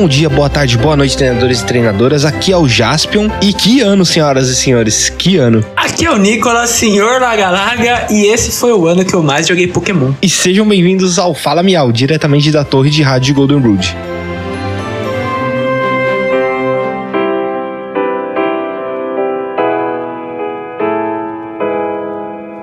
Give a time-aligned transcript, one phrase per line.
[0.00, 2.24] Bom dia, boa tarde, boa noite, treinadores e treinadoras.
[2.24, 3.28] Aqui é o Jaspion.
[3.42, 5.10] E que ano, senhoras e senhores?
[5.10, 5.62] Que ano?
[5.76, 9.46] Aqui é o Nicolas, senhor Laga Laga, e esse foi o ano que eu mais
[9.46, 10.12] joguei Pokémon.
[10.22, 13.94] E sejam bem-vindos ao Fala Miau, diretamente da torre de rádio de Golden Road.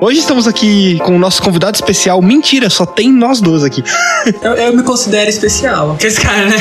[0.08, 2.22] Hoje estamos aqui com o nosso convidado especial.
[2.22, 3.84] Mentira, só tem nós dois aqui.
[4.42, 5.98] Eu, eu me considero especial.
[6.00, 6.56] Que esse cara, né?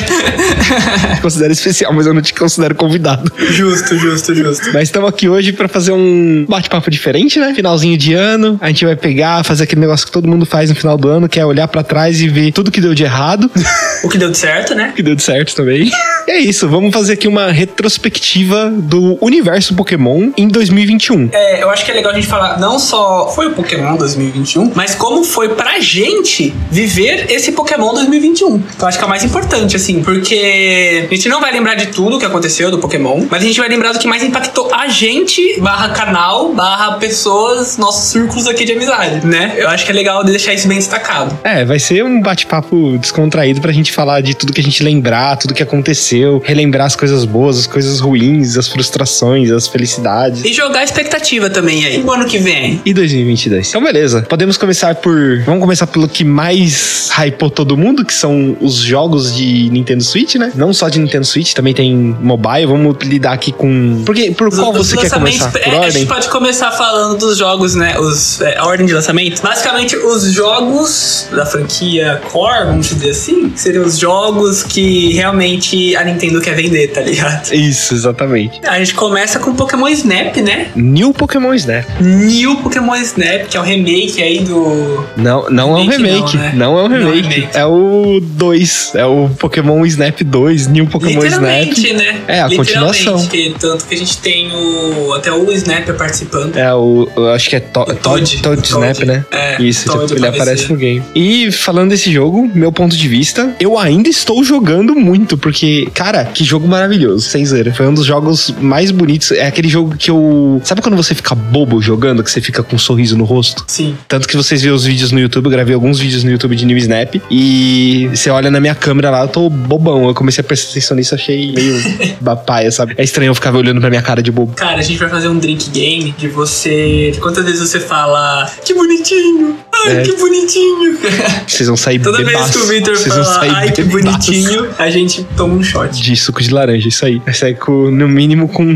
[1.22, 3.30] considero especial, mas eu não te considero convidado.
[3.38, 4.72] Justo, justo, justo.
[4.72, 7.54] Mas estamos aqui hoje para fazer um bate-papo diferente, né?
[7.54, 10.74] Finalzinho de ano, a gente vai pegar, fazer aquele negócio que todo mundo faz no
[10.74, 13.48] final do ano, que é olhar para trás e ver tudo que deu de errado.
[14.04, 14.90] O que deu de certo, né?
[14.90, 15.90] O que deu de certo também.
[16.28, 21.30] E é isso, vamos fazer aqui uma retrospectiva do universo Pokémon em 2021.
[21.32, 24.72] É, eu acho que é legal a gente falar não só foi o Pokémon 2021,
[24.74, 28.62] mas como foi pra gente viver esse Pokémon 2021.
[28.74, 31.88] Então acho que é o mais importante, assim, porque a gente não vai lembrar de
[31.88, 34.88] tudo que aconteceu do Pokémon, mas a gente vai lembrar do que mais impactou a
[34.88, 39.52] gente, barra canal, barra pessoas, nossos círculos aqui de amizade, né?
[39.58, 41.38] Eu acho que é legal deixar isso bem destacado.
[41.44, 45.36] É, vai ser um bate-papo descontraído pra gente falar de tudo que a gente lembrar,
[45.36, 50.42] tudo que aconteceu, relembrar as coisas boas, as coisas ruins, as frustrações, as felicidades.
[50.42, 52.02] E jogar a expectativa também aí.
[52.02, 52.80] O ano que vem.
[52.82, 53.68] E 2022.
[53.68, 54.22] Então, beleza.
[54.22, 55.40] Podemos começar por.
[55.44, 60.34] Vamos começar pelo que mais hypou todo mundo, que são os jogos de Nintendo Switch,
[60.36, 60.52] né?
[60.54, 62.66] Não só de Nintendo Switch, também tem mobile.
[62.66, 64.02] Vamos lidar aqui com.
[64.04, 65.50] Porque, por qual os você quer começar?
[65.50, 65.90] Por é, A ordem?
[65.92, 67.98] gente pode começar falando dos jogos, né?
[67.98, 69.42] Os, é, a ordem de lançamento.
[69.42, 76.04] Basicamente, os jogos da franquia Core, vamos dizer assim, seriam os jogos que realmente a
[76.04, 77.52] Nintendo quer vender, tá ligado?
[77.52, 78.60] Isso, exatamente.
[78.66, 80.68] A gente começa com Pokémon Snap, né?
[80.74, 81.84] New Pokémon Snap.
[82.00, 85.04] New Pokémon Snap, que é o remake aí do.
[85.16, 86.02] Não, não é um remake.
[86.02, 86.52] Remake não, né?
[86.54, 87.05] Não é um Não remake.
[87.10, 87.48] Remake.
[87.54, 88.92] É o 2.
[88.94, 91.96] É o Pokémon Snap 2, New Pokémon Literalmente, Snap.
[91.98, 92.20] né?
[92.28, 93.28] É, a Literalmente, continuação.
[93.58, 95.12] Tanto que a gente tem o.
[95.14, 96.56] Até o Snap participando.
[96.56, 97.08] É o.
[97.16, 98.42] Eu acho que é to, Todd.
[98.42, 99.24] Toad Snap, né?
[99.30, 100.42] É, Isso, Toad ele aparecer.
[100.42, 101.02] aparece no game.
[101.14, 106.24] E falando desse jogo, meu ponto de vista, eu ainda estou jogando muito, porque, cara,
[106.26, 107.72] que jogo maravilhoso, sem zero.
[107.74, 109.32] Foi um dos jogos mais bonitos.
[109.32, 110.60] É aquele jogo que eu.
[110.64, 113.64] Sabe quando você fica bobo jogando, que você fica com um sorriso no rosto?
[113.66, 113.96] Sim.
[114.08, 116.64] Tanto que vocês viram os vídeos no YouTube, eu gravei alguns vídeos no YouTube de
[116.64, 116.95] New Snap.
[117.30, 120.08] E você olha na minha câmera lá, eu tô bobão.
[120.08, 121.76] Eu comecei a prestar atenção nisso, achei meio
[122.20, 122.94] bapaia, sabe?
[122.96, 124.54] É estranho eu ficar olhando pra minha cara de bobo.
[124.54, 127.12] Cara, a gente vai fazer um drink game de você.
[127.20, 129.58] Quantas vezes você fala que bonitinho!
[129.86, 130.02] Ai, É.
[130.02, 130.98] que bonitinho!
[131.46, 132.50] Vocês vão sair Toda vez bebaços.
[132.56, 134.02] que o Victor Vocês fala ai, que bebaços.
[134.26, 136.00] bonitinho, a gente toma um shot.
[136.00, 137.20] De suco de laranja, isso aí.
[137.24, 138.66] Vai sair com, no mínimo com,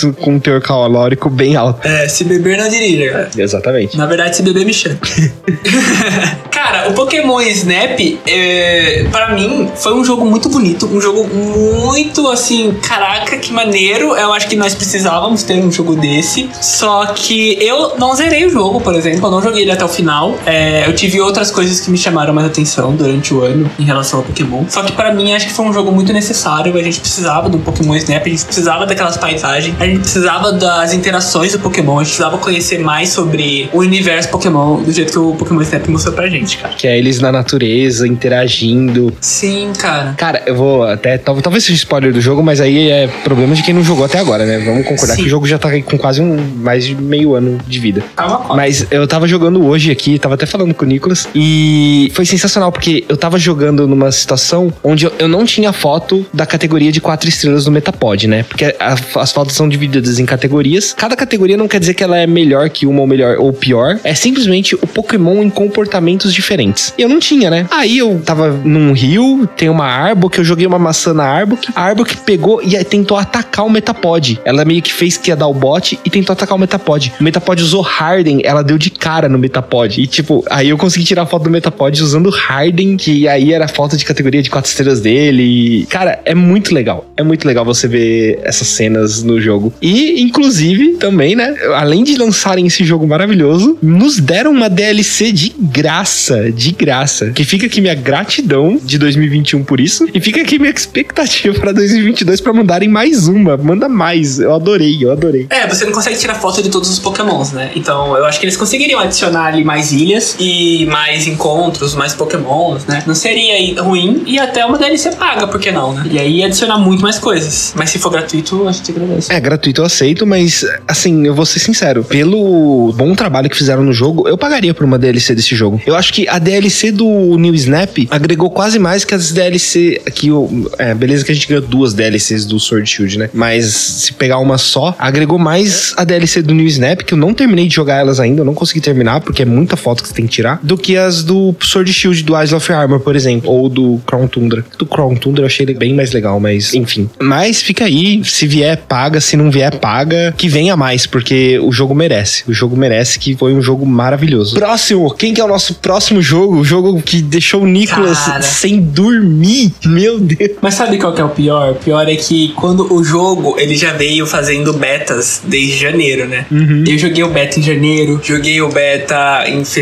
[0.00, 1.86] com, com um teor calórico bem alto.
[1.86, 3.30] É, se beber não dirija, cara.
[3.36, 3.96] Exatamente.
[3.96, 4.98] Na verdade, se beber me chama.
[6.50, 10.86] Cara, o Pokémon Snap, é, para mim, foi um jogo muito bonito.
[10.86, 14.14] Um jogo muito assim, caraca, que maneiro.
[14.16, 16.48] Eu acho que nós precisávamos ter um jogo desse.
[16.60, 19.26] Só que eu não zerei o jogo, por exemplo.
[19.26, 20.38] Eu não joguei ele até o final.
[20.46, 24.20] É, eu tive outras coisas que me chamaram mais atenção durante o ano em relação
[24.20, 24.64] ao Pokémon.
[24.68, 26.76] Só que para mim, acho que foi um jogo muito necessário.
[26.76, 30.92] A gente precisava do Pokémon Snap, a gente precisava daquelas paisagens, a gente precisava das
[30.92, 35.18] interações do Pokémon, a gente precisava conhecer mais sobre o universo Pokémon do jeito que
[35.18, 36.74] o Pokémon Snap mostrou pra gente, cara.
[36.74, 39.12] Que é eles na natureza, interagindo.
[39.20, 40.14] Sim, cara.
[40.16, 41.18] Cara, eu vou até.
[41.18, 44.18] tal- Talvez seja spoiler do jogo, mas aí é problema de quem não jogou até
[44.18, 44.58] agora, né?
[44.64, 45.22] Vamos concordar Sim.
[45.22, 48.02] que o jogo já tá com quase um mais de meio ano de vida.
[48.16, 48.56] Calma, calma.
[48.56, 52.70] Mas eu tava jogando hoje aqui, tava até falando com o Nicolas, e foi sensacional,
[52.72, 57.00] porque eu tava jogando numa situação onde eu, eu não tinha foto da categoria de
[57.00, 58.42] quatro estrelas do Metapod, né?
[58.44, 60.94] Porque a- as fotos são divididas em categorias.
[60.96, 63.98] Cada categoria não quer dizer que ela é melhor que uma ou melhor ou pior.
[64.04, 66.92] É simplesmente o Pokémon em comportamentos diferentes.
[66.98, 67.66] E eu não tinha, né?
[67.70, 71.68] Aí eu tava num rio, tem uma Arbok, eu joguei uma maçã na Arbok.
[71.74, 74.40] A Arbok pegou e tentou atacar o Metapod.
[74.44, 77.12] Ela meio que fez que ia dar o bote e tentou atacar o Metapod.
[77.20, 80.00] O Metapod usou Harden, ela deu de cara no Metapod.
[80.00, 83.68] E tipo, aí eu consegui tirar a foto do Metapod usando Harden, que aí era
[83.68, 85.42] foto de categoria de quatro estrelas dele.
[85.42, 87.06] E, cara, é muito legal.
[87.16, 89.72] É muito legal você ver essas cenas no jogo.
[89.80, 91.54] E, inclusive, também, né?
[91.74, 96.50] Além de lançarem esse jogo maravilhoso, nos deram uma DLC de graça.
[96.50, 97.30] De graça.
[97.30, 100.08] Que fica aqui minha gratidão de 2021 por isso.
[100.12, 103.56] E fica aqui minha expectativa pra 2022 pra mandarem mais uma.
[103.56, 104.38] Manda mais.
[104.38, 105.46] Eu adorei, eu adorei.
[105.50, 107.70] É, você não consegue tirar foto de todos os pokémons, né?
[107.76, 112.84] Então eu acho que eles conseguiriam adicionar ali mais ilhas e mais encontros, mais pokémons,
[112.86, 113.02] né?
[113.06, 116.04] Não seria ruim e até uma DLC paga, por que não, né?
[116.10, 117.72] E aí adicionar muito mais coisas.
[117.76, 119.32] Mas se for gratuito, a gente agradece.
[119.32, 122.04] É, gratuito eu aceito, mas assim, eu vou ser sincero.
[122.04, 125.80] Pelo bom trabalho que fizeram no jogo, eu pagaria por uma DLC desse jogo.
[125.86, 130.00] Eu acho que a DLC do New Snap agregou quase mais que as DLC
[130.30, 133.30] o é, beleza que a gente ganhou duas DLCs do Sword Shield, né?
[133.32, 137.34] Mas se pegar uma só, agregou mais a DLC do New Snap que eu não
[137.34, 140.14] terminei de jogar elas ainda, eu não consegui terminar porque é muita foto que você
[140.14, 143.50] tem que tirar, do que as do Sword Shield do Isle of Armor, por exemplo,
[143.50, 144.64] ou do Crown Tundra.
[144.78, 147.08] Do Crown Tundra eu achei ele bem mais legal, mas enfim.
[147.20, 151.72] Mas fica aí, se vier paga, se não vier paga, que venha mais, porque o
[151.72, 152.44] jogo merece.
[152.48, 154.54] O jogo merece que foi um jogo maravilhoso.
[154.54, 156.56] Próximo, quem que é o nosso próximo jogo?
[156.56, 158.42] O jogo que deixou o Nicolas Cara.
[158.42, 159.72] sem dormir.
[159.84, 160.52] Meu Deus.
[160.60, 161.72] Mas sabe qual que é o pior?
[161.72, 166.46] O pior é que quando o jogo ele já veio fazendo betas desde janeiro, né?
[166.86, 169.79] Eu joguei o beta em janeiro, joguei o beta em fevereiro,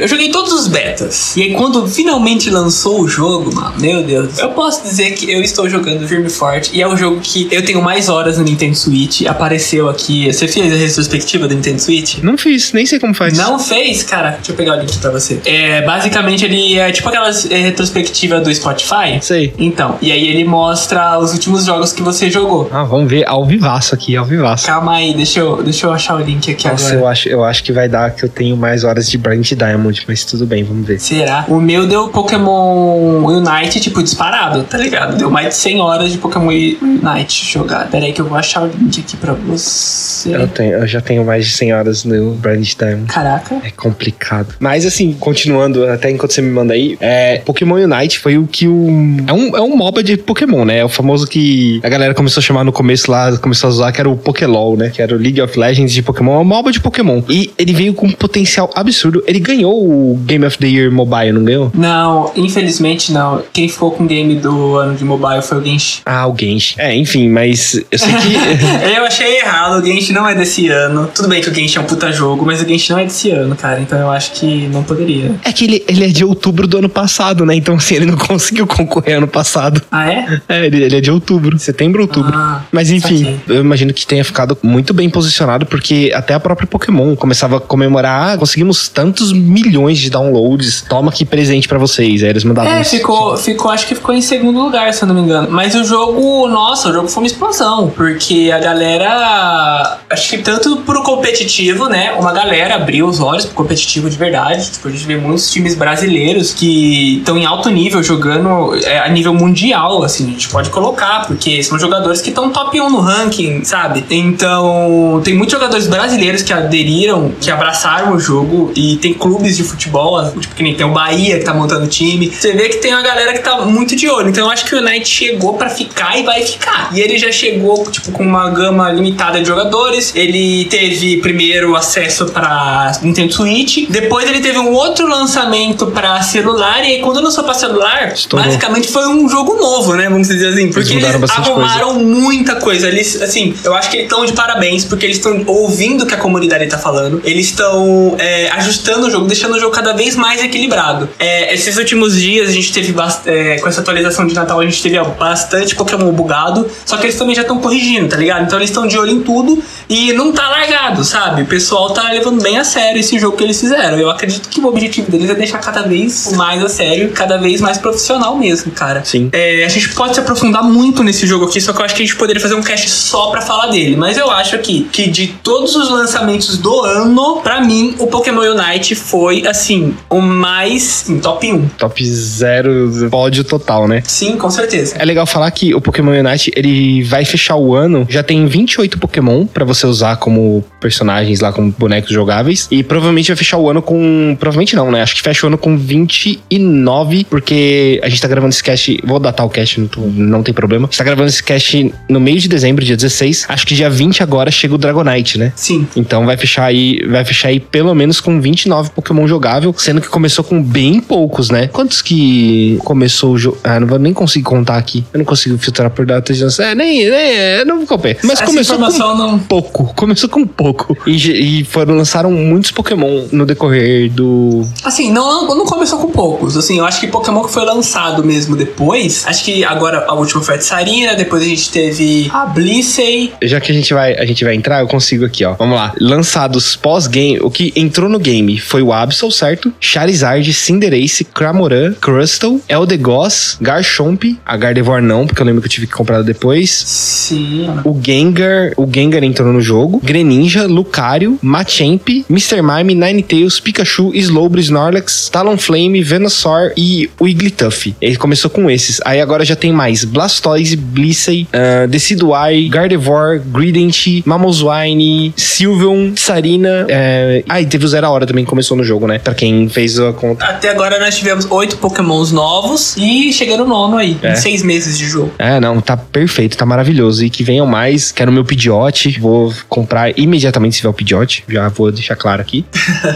[0.00, 1.36] eu joguei todos os betas.
[1.36, 5.40] E aí quando finalmente lançou o jogo, mano, meu Deus, eu posso dizer que eu
[5.42, 8.74] estou jogando firme forte e é o jogo que eu tenho mais horas no Nintendo
[8.74, 9.22] Switch.
[9.26, 10.32] Apareceu aqui.
[10.32, 12.18] Você fez a retrospectiva do Nintendo Switch?
[12.22, 13.36] Não fiz, nem sei como faz.
[13.36, 14.02] Não fez?
[14.02, 15.40] Cara, deixa eu pegar o link pra você.
[15.44, 19.18] É, basicamente ele é tipo aquela é, retrospectiva do Spotify.
[19.20, 19.52] Sei.
[19.58, 22.68] Então, e aí ele mostra os últimos jogos que você jogou.
[22.72, 24.66] Ah, vamos ver ao vivaço aqui, ao vivaço.
[24.66, 27.00] Calma aí, deixa eu, deixa eu achar o link aqui Nossa, agora.
[27.00, 30.04] eu acho, eu acho que vai dar que eu tenho mais horas de Brilliant Diamond,
[30.06, 30.98] mas tudo bem, vamos ver.
[30.98, 31.44] Será?
[31.48, 35.16] O meu deu Pokémon Unite, tipo, disparado, tá ligado?
[35.16, 37.88] Deu mais de 100 horas de Pokémon Unite jogar.
[37.88, 40.34] Pera aí que eu vou achar o link aqui pra você.
[40.34, 43.06] Eu, tenho, eu já tenho mais de 100 horas no Brilliant Diamond.
[43.06, 43.56] Caraca.
[43.64, 44.54] É complicado.
[44.58, 48.66] Mas assim, continuando, até enquanto você me manda aí, é, Pokémon Unite foi o que
[48.66, 48.86] o.
[49.26, 50.78] É um, é um MOBA de Pokémon, né?
[50.78, 53.92] É o famoso que a galera começou a chamar no começo lá, começou a usar,
[53.92, 54.90] que era o Pokélol, né?
[54.90, 56.34] Que era o League of Legends de Pokémon.
[56.34, 57.22] É um MOBA de Pokémon.
[57.28, 59.22] E ele veio com um potencial absurdo.
[59.28, 61.70] Ele ganhou o Game of the Year Mobile, não ganhou?
[61.74, 63.42] Não, infelizmente não.
[63.52, 66.00] Quem ficou com o game do ano de mobile foi o Genshin.
[66.06, 66.76] Ah, o Genshin.
[66.78, 68.34] É, enfim, mas eu sei que.
[68.96, 71.10] eu achei errado, o Genshin não é desse ano.
[71.14, 73.30] Tudo bem que o Genshin é um puta jogo, mas o Genshin não é desse
[73.30, 73.80] ano, cara.
[73.80, 75.34] Então eu acho que não poderia.
[75.44, 77.54] É que ele, ele é de outubro do ano passado, né?
[77.54, 79.82] Então, assim, ele não conseguiu concorrer ano passado.
[79.90, 80.40] Ah, é?
[80.48, 82.32] É, ele, ele é de outubro, setembro, outubro.
[82.34, 86.66] Ah, Mas enfim, eu imagino que tenha ficado muito bem posicionado, porque até a própria
[86.66, 92.22] Pokémon começava a comemorar, ah, conseguimos tantos milhões de downloads, toma aqui presente pra vocês.
[92.22, 92.90] Aí eles mandavam É, isso.
[92.92, 95.48] ficou, ficou, acho que ficou em segundo lugar, se eu não me engano.
[95.50, 97.92] Mas o jogo, nossa, o jogo foi uma explosão.
[97.94, 99.98] Porque a galera.
[100.08, 102.12] Acho que tanto pro competitivo, né?
[102.12, 104.70] Uma galera abriu os olhos pro competitivo de verdade.
[104.70, 109.08] Tipo, a gente vê muitos times brasileiros que estão em alto nível jogando é, a
[109.08, 113.00] nível mundial, assim, a gente pode colocar, porque são jogadores que estão top 1 no
[113.00, 114.04] ranking, sabe?
[114.10, 119.64] Então, tem muitos jogadores brasileiros que aderiram, que abraçaram o jogo e tem clubes de
[119.64, 122.30] futebol, tipo que nem tem o Bahia que tá montando time.
[122.30, 124.28] Você vê que tem uma galera que tá muito de olho.
[124.28, 126.90] Então, eu acho que o Knight chegou pra ficar e vai ficar.
[126.92, 130.12] E ele já chegou, tipo, com uma gama limitada de jogadores.
[130.14, 136.82] Ele teve primeiro acesso pra Nintendo Switch, depois ele teve um outro lançamento pra celular
[136.84, 138.44] e aí quando lançou pra celular, Estourou.
[138.44, 140.08] basicamente foi um jogo novo, né?
[140.08, 142.88] Vamos dizer assim, porque eles bastante arrumaram muita coisa.
[142.88, 146.14] Eles, assim, eu acho que eles estão de parabéns, porque eles estão ouvindo o que
[146.14, 147.20] a comunidade tá falando.
[147.24, 151.08] Eles estão é, ajustando o jogo, deixando o jogo cada vez mais equilibrado.
[151.18, 152.94] É, esses últimos dias a gente teve
[153.26, 156.68] é, com essa atualização de Natal, a gente teve bastante Pokémon bugado.
[156.84, 158.44] Só que eles também já estão corrigindo, tá ligado?
[158.44, 161.42] Então eles estão de olho em tudo e não tá largado, sabe?
[161.42, 163.98] O pessoal tá levando bem a sério esse jogo que eles fizeram.
[163.98, 167.60] Eu acredito que o objetivo deles é deixar cada vez mais a sério, cada vez
[167.60, 169.02] mais profissional mesmo, cara.
[169.04, 169.30] Sim.
[169.32, 172.02] É, a gente pode se aprofundar muito nesse jogo aqui, só que eu acho que
[172.02, 173.96] a gente poderia fazer um cast só pra falar dele.
[173.96, 178.42] Mas eu acho aqui que de todos os lançamentos do ano, pra mim, o Pokémon
[178.42, 181.68] Unite foi, assim, o mais em top 1.
[181.78, 184.02] Top zero pódio total, né?
[184.06, 184.96] Sim, com certeza.
[184.98, 188.98] É legal falar que o Pokémon Unite, ele vai fechar o ano, já tem 28
[188.98, 193.68] Pokémon pra você usar como personagens lá, como bonecos jogáveis, e provavelmente vai fechar o
[193.68, 195.02] ano com, provavelmente não, né?
[195.02, 199.18] Acho que fecha o ano com 29, porque a gente tá gravando esse cast, vou
[199.18, 200.86] datar o cast, não, não tem problema.
[200.86, 203.90] A gente tá gravando esse cast no meio de dezembro, dia 16, acho que dia
[203.90, 205.52] 20 agora chega o Dragonite, né?
[205.56, 205.86] Sim.
[205.96, 210.08] Então vai fechar aí, vai fechar aí pelo menos com 29 Pokémon jogável, sendo que
[210.08, 211.68] começou com bem poucos, né?
[211.68, 213.58] Quantos que começou o jogo?
[213.64, 215.04] Ah, não vou nem conseguir contar aqui.
[215.12, 216.72] Eu não consigo filtrar por data de lançamento.
[216.72, 218.16] É, nem, nem, é, não vou copiar.
[218.22, 219.92] Mas Essa começou com não- pouco.
[219.98, 220.96] Começou com pouco.
[221.06, 224.62] E, e foram, lançaram muitos Pokémon no decorrer do.
[224.84, 226.56] Assim, não, não começou com poucos.
[226.56, 229.24] Assim, eu acho que Pokémon que foi lançado mesmo depois.
[229.26, 233.32] Acho que agora a última foi a de Sarina, depois a gente teve a Blissey.
[233.42, 235.54] Já que a gente vai, a gente vai entrar, eu consigo aqui, ó.
[235.54, 235.92] Vamos lá.
[236.00, 239.72] Lançados pós-game, o que entrou no game foi o Absol, certo?
[239.80, 245.86] Charizard, Cinderace, Cramoran, Crustle, Eldegoss, Garchomp, a Gardevoir não, porque eu lembro que eu tive
[245.86, 246.70] que comprar depois.
[246.70, 247.68] Sim.
[247.84, 250.00] O Gengar, o Gengar entrou no jogo.
[250.02, 252.62] Greninja, Lucario, Machamp, Mr.
[252.62, 257.94] Mime, Ninetales, Pikachu, Slowbro, Snorlax, Talonflame, Venusaur e Wigglytuff.
[258.00, 259.00] Ele começou com esses.
[259.04, 266.86] Aí agora já tem mais Blastoise, Blissey, uh, Decidueye, Gardevoir, Grident, Mamoswine, Sylveon, Sarina.
[266.88, 267.44] É...
[267.48, 269.18] Ah, e teve o Zero Hora também começou no jogo, né?
[269.18, 270.44] Pra quem fez a conta.
[270.44, 274.32] Até agora nós tivemos oito pokémons novos e chegando no nono aí, é.
[274.32, 275.32] em seis meses de jogo.
[275.38, 277.24] É, não, tá perfeito, tá maravilhoso.
[277.24, 278.10] E que venham mais.
[278.10, 281.44] Quero meu Pidgeot, vou comprar imediatamente se tiver o Pidgeot.
[281.48, 282.64] Já vou deixar claro aqui.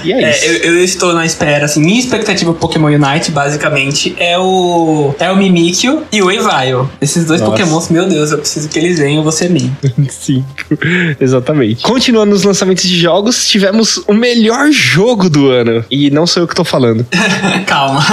[0.04, 0.44] E é, é isso.
[0.44, 5.36] Eu, eu, estou na espera, assim, minha expectativa Pokémon Unite, basicamente, é o, é o
[5.36, 6.88] Mimikyu e o Evile.
[7.00, 7.52] Esses dois Nossa.
[7.52, 9.74] Pokémons, meu Deus, eu preciso que eles venham, você mim.
[10.10, 10.44] Sim,
[11.20, 11.82] exatamente.
[11.82, 15.84] Continuando nos lançamentos de jogos, tivemos o melhor jogo do ano.
[15.90, 17.06] E não sou eu que tô falando.
[17.66, 18.04] Calma.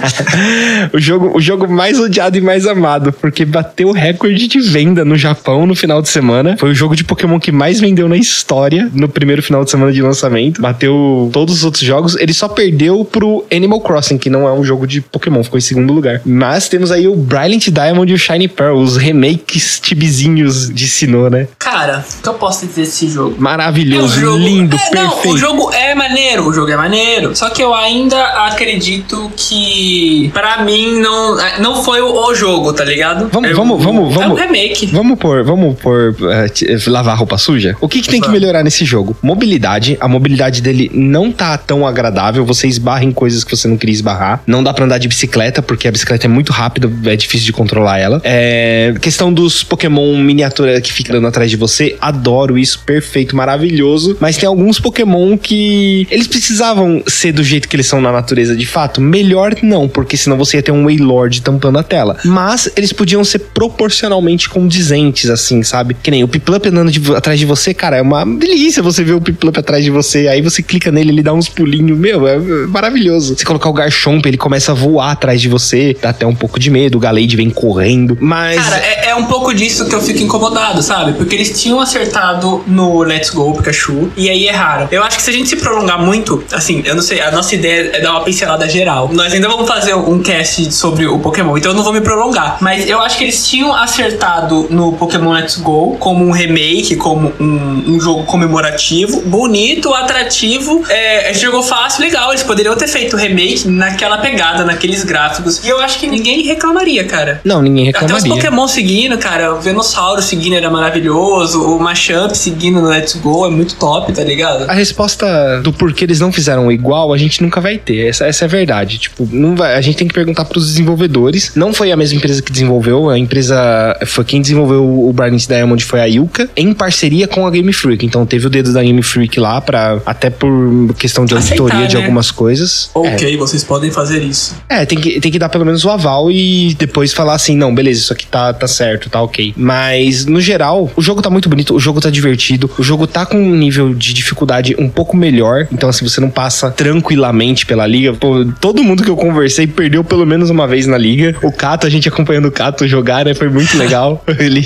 [0.92, 5.04] o, jogo, o jogo mais odiado e mais amado, porque bateu o recorde de venda
[5.04, 6.56] no Japão no final de semana.
[6.58, 9.92] Foi o jogo de Pokémon que mais vendeu na história no primeiro final de semana
[9.92, 10.60] de lançamento.
[10.60, 12.16] Bateu todos os outros jogos.
[12.16, 15.62] Ele só perdeu pro Animal Crossing, que não é um jogo de Pokémon, ficou em
[15.62, 16.20] segundo lugar.
[16.24, 21.30] Mas temos aí o Brilliant Diamond e o Shiny Pearl, os remakes tibizinhos de Sinnoh,
[21.30, 21.48] né?
[21.58, 23.36] Cara, o que eu posso dizer desse jogo?
[23.38, 24.38] Maravilhoso, é jogo...
[24.38, 25.26] lindo, é, perfeito.
[25.26, 27.34] Não, o jogo é maneiro, o jogo é maneiro.
[27.34, 32.84] Só que eu ainda acredito que para mim não, não foi o, o, jogo, tá
[32.84, 33.28] ligado?
[33.32, 34.38] Vamos, é vamos, vamos, vamos.
[34.38, 34.86] É um remake.
[34.86, 37.76] Vamos por, vamos por uh, lavar roupa suja.
[37.80, 39.16] O que, que tem que melhorar nesse jogo?
[39.22, 39.96] Mobilidade.
[40.00, 42.44] A mobilidade dele não tá tão agradável.
[42.44, 44.42] Você esbarra em coisas que você não queria esbarrar.
[44.46, 47.52] Não dá pra andar de bicicleta, porque a bicicleta é muito rápida, é difícil de
[47.52, 48.20] controlar ela.
[48.24, 51.96] É, questão dos Pokémon miniatura que ficam atrás de você.
[52.00, 54.16] Adoro isso, perfeito, maravilhoso.
[54.20, 58.56] Mas tem alguns Pokémon que eles precisavam ser do jeito que eles são na natureza
[58.56, 59.00] de fato.
[59.00, 62.16] Melhor não, porque senão você ia ter um Waylord tampando a tela.
[62.24, 65.94] Mas eles podiam ser proporcionalmente condizentes, assim, sabe?
[65.94, 69.14] Que nem o Piplup andando de, atrás de você, cara, é uma delícia você ver
[69.14, 70.28] o Piplup atrás de você.
[70.28, 73.36] Aí você clica nele, ele dá uns pulinhos, meu, é maravilhoso.
[73.36, 76.58] Você colocar o Garchomp, ele começa a voar atrás de você, dá até um pouco
[76.58, 78.56] de medo, o Galade vem correndo, mas...
[78.56, 81.12] Cara, é, é um pouco disso que eu fico incomodado, sabe?
[81.12, 84.88] Porque eles tinham acertado no Let's Go Pikachu e aí erraram.
[84.90, 87.54] Eu acho que se a gente se prolongar muito, assim, eu não sei, a nossa
[87.54, 89.10] ideia é dar uma pincelada geral.
[89.12, 92.58] Nós ainda vamos fazer um cast sobre o Pokémon, então eu não vou me prolongar.
[92.60, 97.32] Mas eu acho que eles tinham acertado no Pokémon Let's Go como um remake, como
[97.40, 100.82] um, um jogo comemorativo, bonito, atrativo.
[100.88, 102.30] É, jogou fácil, legal.
[102.30, 105.64] Eles poderiam ter feito o remake naquela pegada, naqueles gráficos.
[105.64, 107.40] E eu acho que ninguém reclamaria, cara.
[107.44, 108.18] Não, ninguém reclamaria.
[108.18, 109.54] Até os Pokémon seguindo, cara.
[109.54, 111.62] O Venossauro seguindo era maravilhoso.
[111.62, 114.68] O Machamp seguindo no Let's Go é muito top, tá ligado?
[114.68, 118.06] A resposta do porquê eles não fizeram igual, a gente nunca vai ter.
[118.06, 118.98] Essa, essa é a verdade.
[118.98, 121.52] Tipo, não vai, a gente tem que perguntar pros desenvolvedores.
[121.56, 123.08] Não foi a mesma empresa que desenvolveu.
[123.08, 127.50] A empresa foi quem desenvolveu o Brilliant Diamond foi a Ilka, em parceria com a
[127.50, 128.04] Game Freak.
[128.04, 131.84] Então teve o dedo da Game Freak lá para até por questão de Aceitar, auditoria
[131.84, 131.86] né?
[131.86, 132.90] de algumas coisas.
[132.92, 133.36] Ok, é.
[133.38, 134.54] vocês podem fazer isso.
[134.68, 137.74] É, tem que, tem que dar pelo menos o aval e depois falar assim, não,
[137.74, 139.54] beleza, isso aqui tá, tá certo, tá ok.
[139.56, 143.24] Mas, no geral, o jogo tá muito bonito, o jogo tá divertido, o jogo tá
[143.24, 145.69] com um nível de dificuldade um pouco melhor.
[145.72, 148.12] Então, assim, você não passa tranquilamente pela liga.
[148.14, 151.36] Pô, todo mundo que eu conversei perdeu pelo menos uma vez na liga.
[151.42, 153.34] O Cato, a gente acompanhando o Cato jogar, né?
[153.34, 154.22] Foi muito legal.
[154.38, 154.64] ele,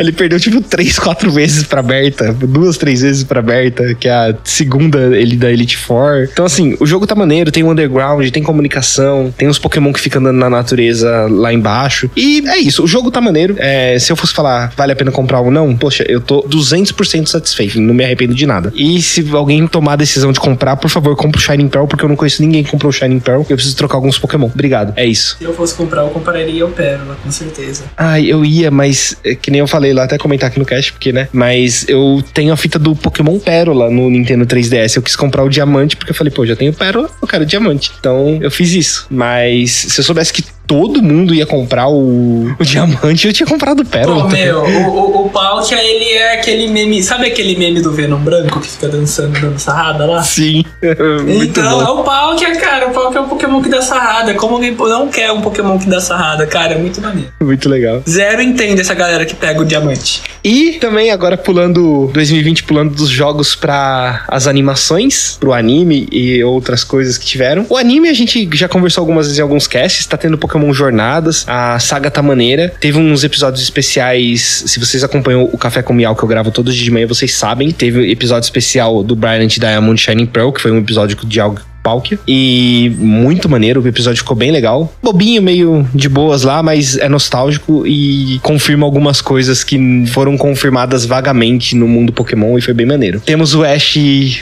[0.00, 2.32] ele perdeu, tipo, três, quatro vezes pra Berta.
[2.32, 6.28] Duas, três vezes pra Berta, que é a segunda ele da Elite Four.
[6.32, 10.00] Então, assim, o jogo tá maneiro, tem o underground, tem comunicação, tem os Pokémon que
[10.00, 12.10] ficam andando na natureza lá embaixo.
[12.16, 13.56] E é isso, o jogo tá maneiro.
[13.58, 17.26] É, se eu fosse falar, vale a pena comprar ou não, poxa, eu tô 200%
[17.26, 18.72] satisfeito, não me arrependo de nada.
[18.74, 22.04] E se alguém tomar a decisão de comprar, por favor, compre o Shining Pearl, porque
[22.04, 23.40] eu não conheço ninguém que comprou o Shining Pearl.
[23.48, 24.46] Eu preciso trocar alguns Pokémon.
[24.46, 25.36] Obrigado, é isso.
[25.38, 27.84] Se eu fosse comprar, eu compraria o Pérola, com certeza.
[27.96, 30.92] Ah, eu ia, mas é, que nem eu falei lá, até comentar aqui no cast,
[30.92, 31.28] porque, né?
[31.32, 34.96] Mas eu tenho a fita do Pokémon Pérola no Nintendo 3DS.
[34.96, 37.92] Eu quis comprar o diamante, porque eu falei, pô, já tenho Pérola, eu quero diamante.
[37.98, 39.06] Então eu fiz isso.
[39.10, 43.84] Mas se eu soubesse que todo mundo ia comprar o, o diamante, eu tinha comprado
[43.84, 44.24] pérola.
[44.24, 47.02] Pô, meu, o, o, o Palkia, ele é aquele meme.
[47.02, 50.22] Sabe aquele meme do Venom branco que fica dançando, dando sarrada lá?
[50.22, 50.64] Sim.
[51.42, 51.82] então, bom.
[51.82, 52.88] é o Palkia, cara.
[52.88, 54.34] O Palkia é um Pokémon que dá sarrada.
[54.34, 56.74] Como alguém não quer um Pokémon que dá sarrada, cara?
[56.74, 57.30] É muito maneiro.
[57.40, 58.02] Muito legal.
[58.08, 60.22] Zero entende essa galera que pega o diamante.
[60.42, 66.84] E também agora pulando 2020, pulando dos jogos para as animações, pro anime e outras
[66.84, 67.66] coisas que tiveram.
[67.68, 71.44] O anime a gente já conversou algumas vezes em alguns casts, tá tendo Pokémon Jornadas,
[71.48, 72.72] a saga tá maneira.
[72.80, 76.70] Teve uns episódios especiais, se vocês acompanham o Café com Miau que eu gravo todos
[76.70, 77.70] os dias de manhã, vocês sabem.
[77.70, 82.18] Teve episódio especial do Brilliant Diamond Shining Pearl, que foi um episódio de algo Palkia.
[82.26, 84.92] E muito maneiro, o episódio ficou bem legal.
[85.00, 91.04] Bobinho, meio de boas lá, mas é nostálgico e confirma algumas coisas que foram confirmadas
[91.04, 93.20] vagamente no mundo Pokémon e foi bem maneiro.
[93.20, 93.96] Temos o Ash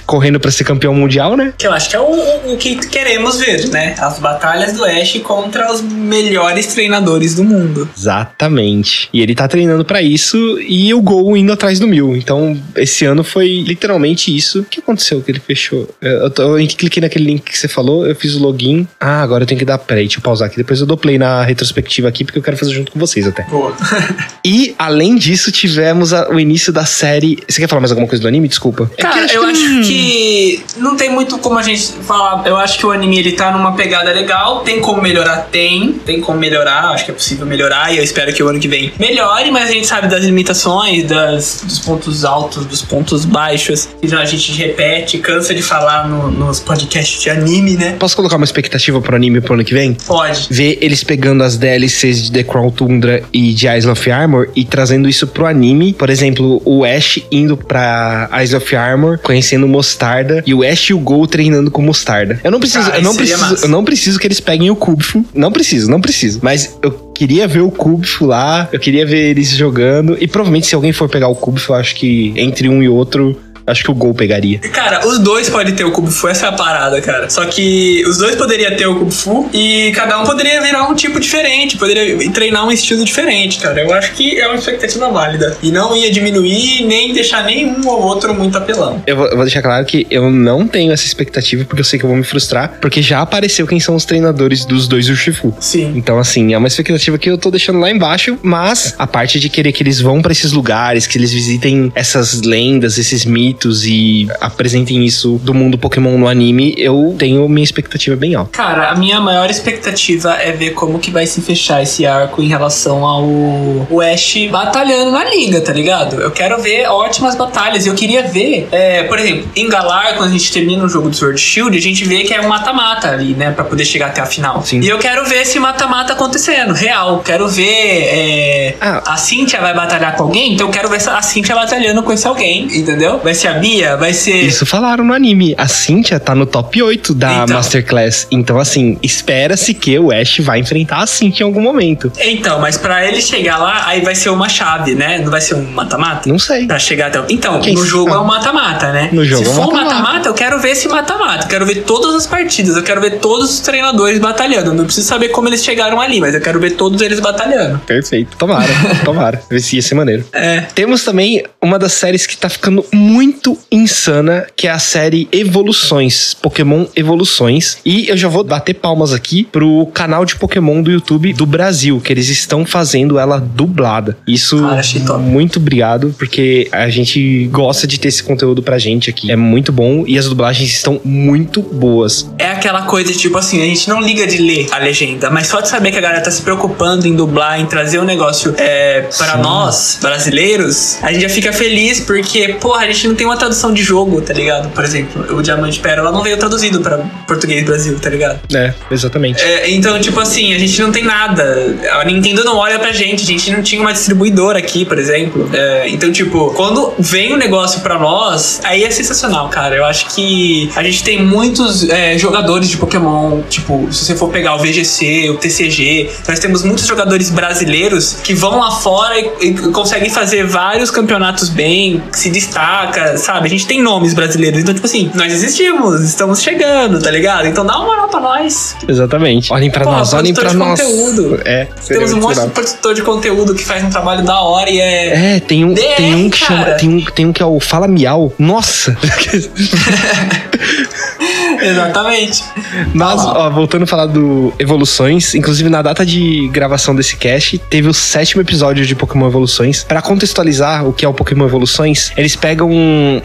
[0.06, 1.52] correndo para ser campeão mundial, né?
[1.58, 3.94] Que eu acho que é o, o, o que queremos ver, né?
[3.98, 7.86] As batalhas do Ash contra os melhores treinadores do mundo.
[7.94, 9.10] Exatamente.
[9.12, 12.16] E ele tá treinando para isso e o Gol indo atrás do Mil.
[12.16, 14.64] Então, esse ano foi literalmente isso.
[14.70, 15.88] Que aconteceu que ele fechou?
[16.00, 18.86] Eu, tô, eu cliquei naquele link que você falou, eu fiz o login.
[19.00, 19.78] Ah, agora eu tenho que dar.
[19.78, 20.56] Peraí, deixa eu pausar aqui.
[20.56, 23.42] Depois eu dou play na retrospectiva aqui, porque eu quero fazer junto com vocês até.
[23.44, 23.74] Boa.
[24.44, 27.38] e, além disso, tivemos a, o início da série.
[27.48, 28.48] Você quer falar mais alguma coisa do anime?
[28.48, 28.90] Desculpa.
[28.98, 29.50] Cara, é eu que...
[29.50, 32.46] acho que não tem muito como a gente falar.
[32.46, 34.60] Eu acho que o anime ele tá numa pegada legal.
[34.60, 35.48] Tem como melhorar?
[35.50, 35.92] Tem.
[35.92, 36.90] Tem como melhorar.
[36.90, 37.92] Acho que é possível melhorar.
[37.92, 41.04] E eu espero que o ano que vem melhore, mas a gente sabe das limitações,
[41.04, 43.88] das, dos pontos altos, dos pontos baixos.
[44.00, 47.96] Que a gente repete, cansa de falar no, nos podcasts de anime, né?
[47.98, 49.94] Posso colocar uma expectativa pro anime pro ano que vem?
[49.94, 50.46] Pode.
[50.50, 54.64] Ver eles pegando as DLCs de The Crown Tundra e de Isle of Armor e
[54.64, 55.94] trazendo isso pro anime.
[55.94, 60.94] Por exemplo, o Ash indo pra Isle of Armor, conhecendo Mostarda, e o Ash e
[60.94, 62.38] o Gol treinando com Mostarda.
[62.44, 65.24] Eu não preciso, eu não preciso, eu não preciso que eles peguem o Kubfu.
[65.34, 66.40] Não preciso, não preciso.
[66.42, 70.16] Mas eu queria ver o Kubfu lá, eu queria ver eles jogando.
[70.20, 73.40] E provavelmente, se alguém for pegar o Kubfu, eu acho que entre um e outro,
[73.66, 74.58] Acho que o gol pegaria.
[74.58, 77.30] Cara, os dois podem ter o Cubo Fu, essa é a parada, cara.
[77.30, 80.94] Só que os dois poderiam ter o Cubo Fu e cada um poderia virar um
[80.94, 83.80] tipo diferente, poderia treinar um estilo diferente, cara.
[83.80, 85.56] Eu acho que é uma expectativa válida.
[85.62, 89.02] E não ia diminuir nem deixar nenhum ou outro muito apelão.
[89.06, 91.98] Eu vou, eu vou deixar claro que eu não tenho essa expectativa porque eu sei
[91.98, 95.54] que eu vou me frustrar, porque já apareceu quem são os treinadores dos dois Urshifu.
[95.58, 95.92] Sim.
[95.96, 99.48] Então, assim, é uma expectativa que eu tô deixando lá embaixo, mas a parte de
[99.48, 103.53] querer que eles vão para esses lugares, que eles visitem essas lendas, esses mitos
[103.84, 108.50] e apresentem isso do mundo Pokémon no anime, eu tenho minha expectativa bem alta.
[108.52, 112.48] Cara, a minha maior expectativa é ver como que vai se fechar esse arco em
[112.48, 116.20] relação ao o Ash batalhando na liga, tá ligado?
[116.20, 117.86] Eu quero ver ótimas batalhas.
[117.86, 121.16] Eu queria ver, é, por exemplo, em Galar, quando a gente termina o jogo do
[121.16, 123.50] Sword Shield, a gente vê que é um mata-mata ali, né?
[123.50, 124.62] Pra poder chegar até a final.
[124.62, 124.80] Sim.
[124.80, 127.20] E eu quero ver esse mata-mata acontecendo, real.
[127.24, 129.02] Quero ver é, ah.
[129.06, 132.26] a Cynthia vai batalhar com alguém, então eu quero ver a Cynthia batalhando com esse
[132.26, 133.18] alguém, entendeu?
[133.18, 134.42] Vai ser a Bia, vai ser.
[134.42, 135.54] Isso falaram no anime.
[135.56, 137.56] A Cynthia tá no top 8 da então.
[137.56, 138.26] Masterclass.
[138.30, 142.12] Então, assim, espera-se que o Ash vai enfrentar a Cynthia em algum momento.
[142.18, 145.18] Então, mas para ele chegar lá, aí vai ser uma chave, né?
[145.18, 146.28] Não vai ser um mata-mata?
[146.28, 146.66] Não sei.
[146.66, 147.22] Pra chegar até.
[147.28, 149.08] Então, Quem no jogo é um mata-mata, né?
[149.12, 151.44] No jogo Se é for um mata-mata, eu quero ver esse mata-mata.
[151.44, 152.76] Eu quero ver todas as partidas.
[152.76, 154.70] Eu quero ver todos os treinadores batalhando.
[154.70, 157.78] Eu não preciso saber como eles chegaram ali, mas eu quero ver todos eles batalhando.
[157.80, 158.36] Perfeito.
[158.36, 158.72] Tomara,
[159.04, 159.42] tomara.
[159.50, 160.24] Ia ser maneiro.
[160.32, 160.60] É.
[160.74, 163.33] Temos também uma das séries que tá ficando muito
[163.70, 167.78] insana, que é a série Evoluções, Pokémon Evoluções.
[167.84, 172.00] E eu já vou bater palmas aqui pro canal de Pokémon do YouTube do Brasil,
[172.00, 174.16] que eles estão fazendo ela dublada.
[174.26, 179.30] Isso, Cara, muito obrigado, porque a gente gosta de ter esse conteúdo pra gente aqui.
[179.30, 182.30] É muito bom e as dublagens estão muito boas.
[182.38, 185.60] É aquela coisa, tipo assim, a gente não liga de ler a legenda, mas só
[185.60, 188.54] de saber que a galera tá se preocupando em dublar, em trazer o um negócio
[188.58, 193.23] é, para nós, brasileiros, a gente já fica feliz porque, porra, a gente não tem
[193.24, 194.68] uma tradução de jogo, tá ligado?
[194.70, 198.40] Por exemplo, o Diamante Pérola não veio traduzido para português Brasil, tá ligado?
[198.54, 199.42] É, exatamente.
[199.42, 201.76] É, então, tipo assim, a gente não tem nada.
[201.92, 205.48] A Nintendo não olha pra gente, a gente não tinha uma distribuidora aqui, por exemplo.
[205.52, 209.74] É, então, tipo, quando vem o um negócio pra nós, aí é sensacional, cara.
[209.76, 214.30] Eu acho que a gente tem muitos é, jogadores de Pokémon, tipo, se você for
[214.30, 219.30] pegar o VGC, o TCG, nós temos muitos jogadores brasileiros que vão lá fora e,
[219.40, 223.46] e conseguem fazer vários campeonatos bem, se destaca, sabe?
[223.46, 224.60] A gente tem nomes brasileiros.
[224.60, 227.46] Então, tipo assim, nós existimos, estamos chegando, tá ligado?
[227.46, 228.76] Então dá uma moral pra nós.
[228.86, 229.52] Exatamente.
[229.52, 230.80] Olhem pra Pô, nós, olhem pra nós.
[230.80, 231.40] Conteúdo.
[231.44, 234.80] É, Temos um monte de produtor de conteúdo que faz um trabalho da hora e
[234.80, 235.36] é.
[235.36, 236.64] É, tem um, DR, tem um que cara.
[236.64, 236.76] chama.
[236.76, 238.32] Tem um, tem um que é o Fala Miau.
[238.38, 238.96] Nossa!
[241.66, 242.44] Exatamente.
[242.92, 247.88] Mas, ó, voltando a falar do Evoluções, inclusive na data de gravação desse cast, teve
[247.88, 249.84] o sétimo episódio de Pokémon Evoluções.
[249.84, 252.70] Para contextualizar o que é o Pokémon Evoluções, eles pegam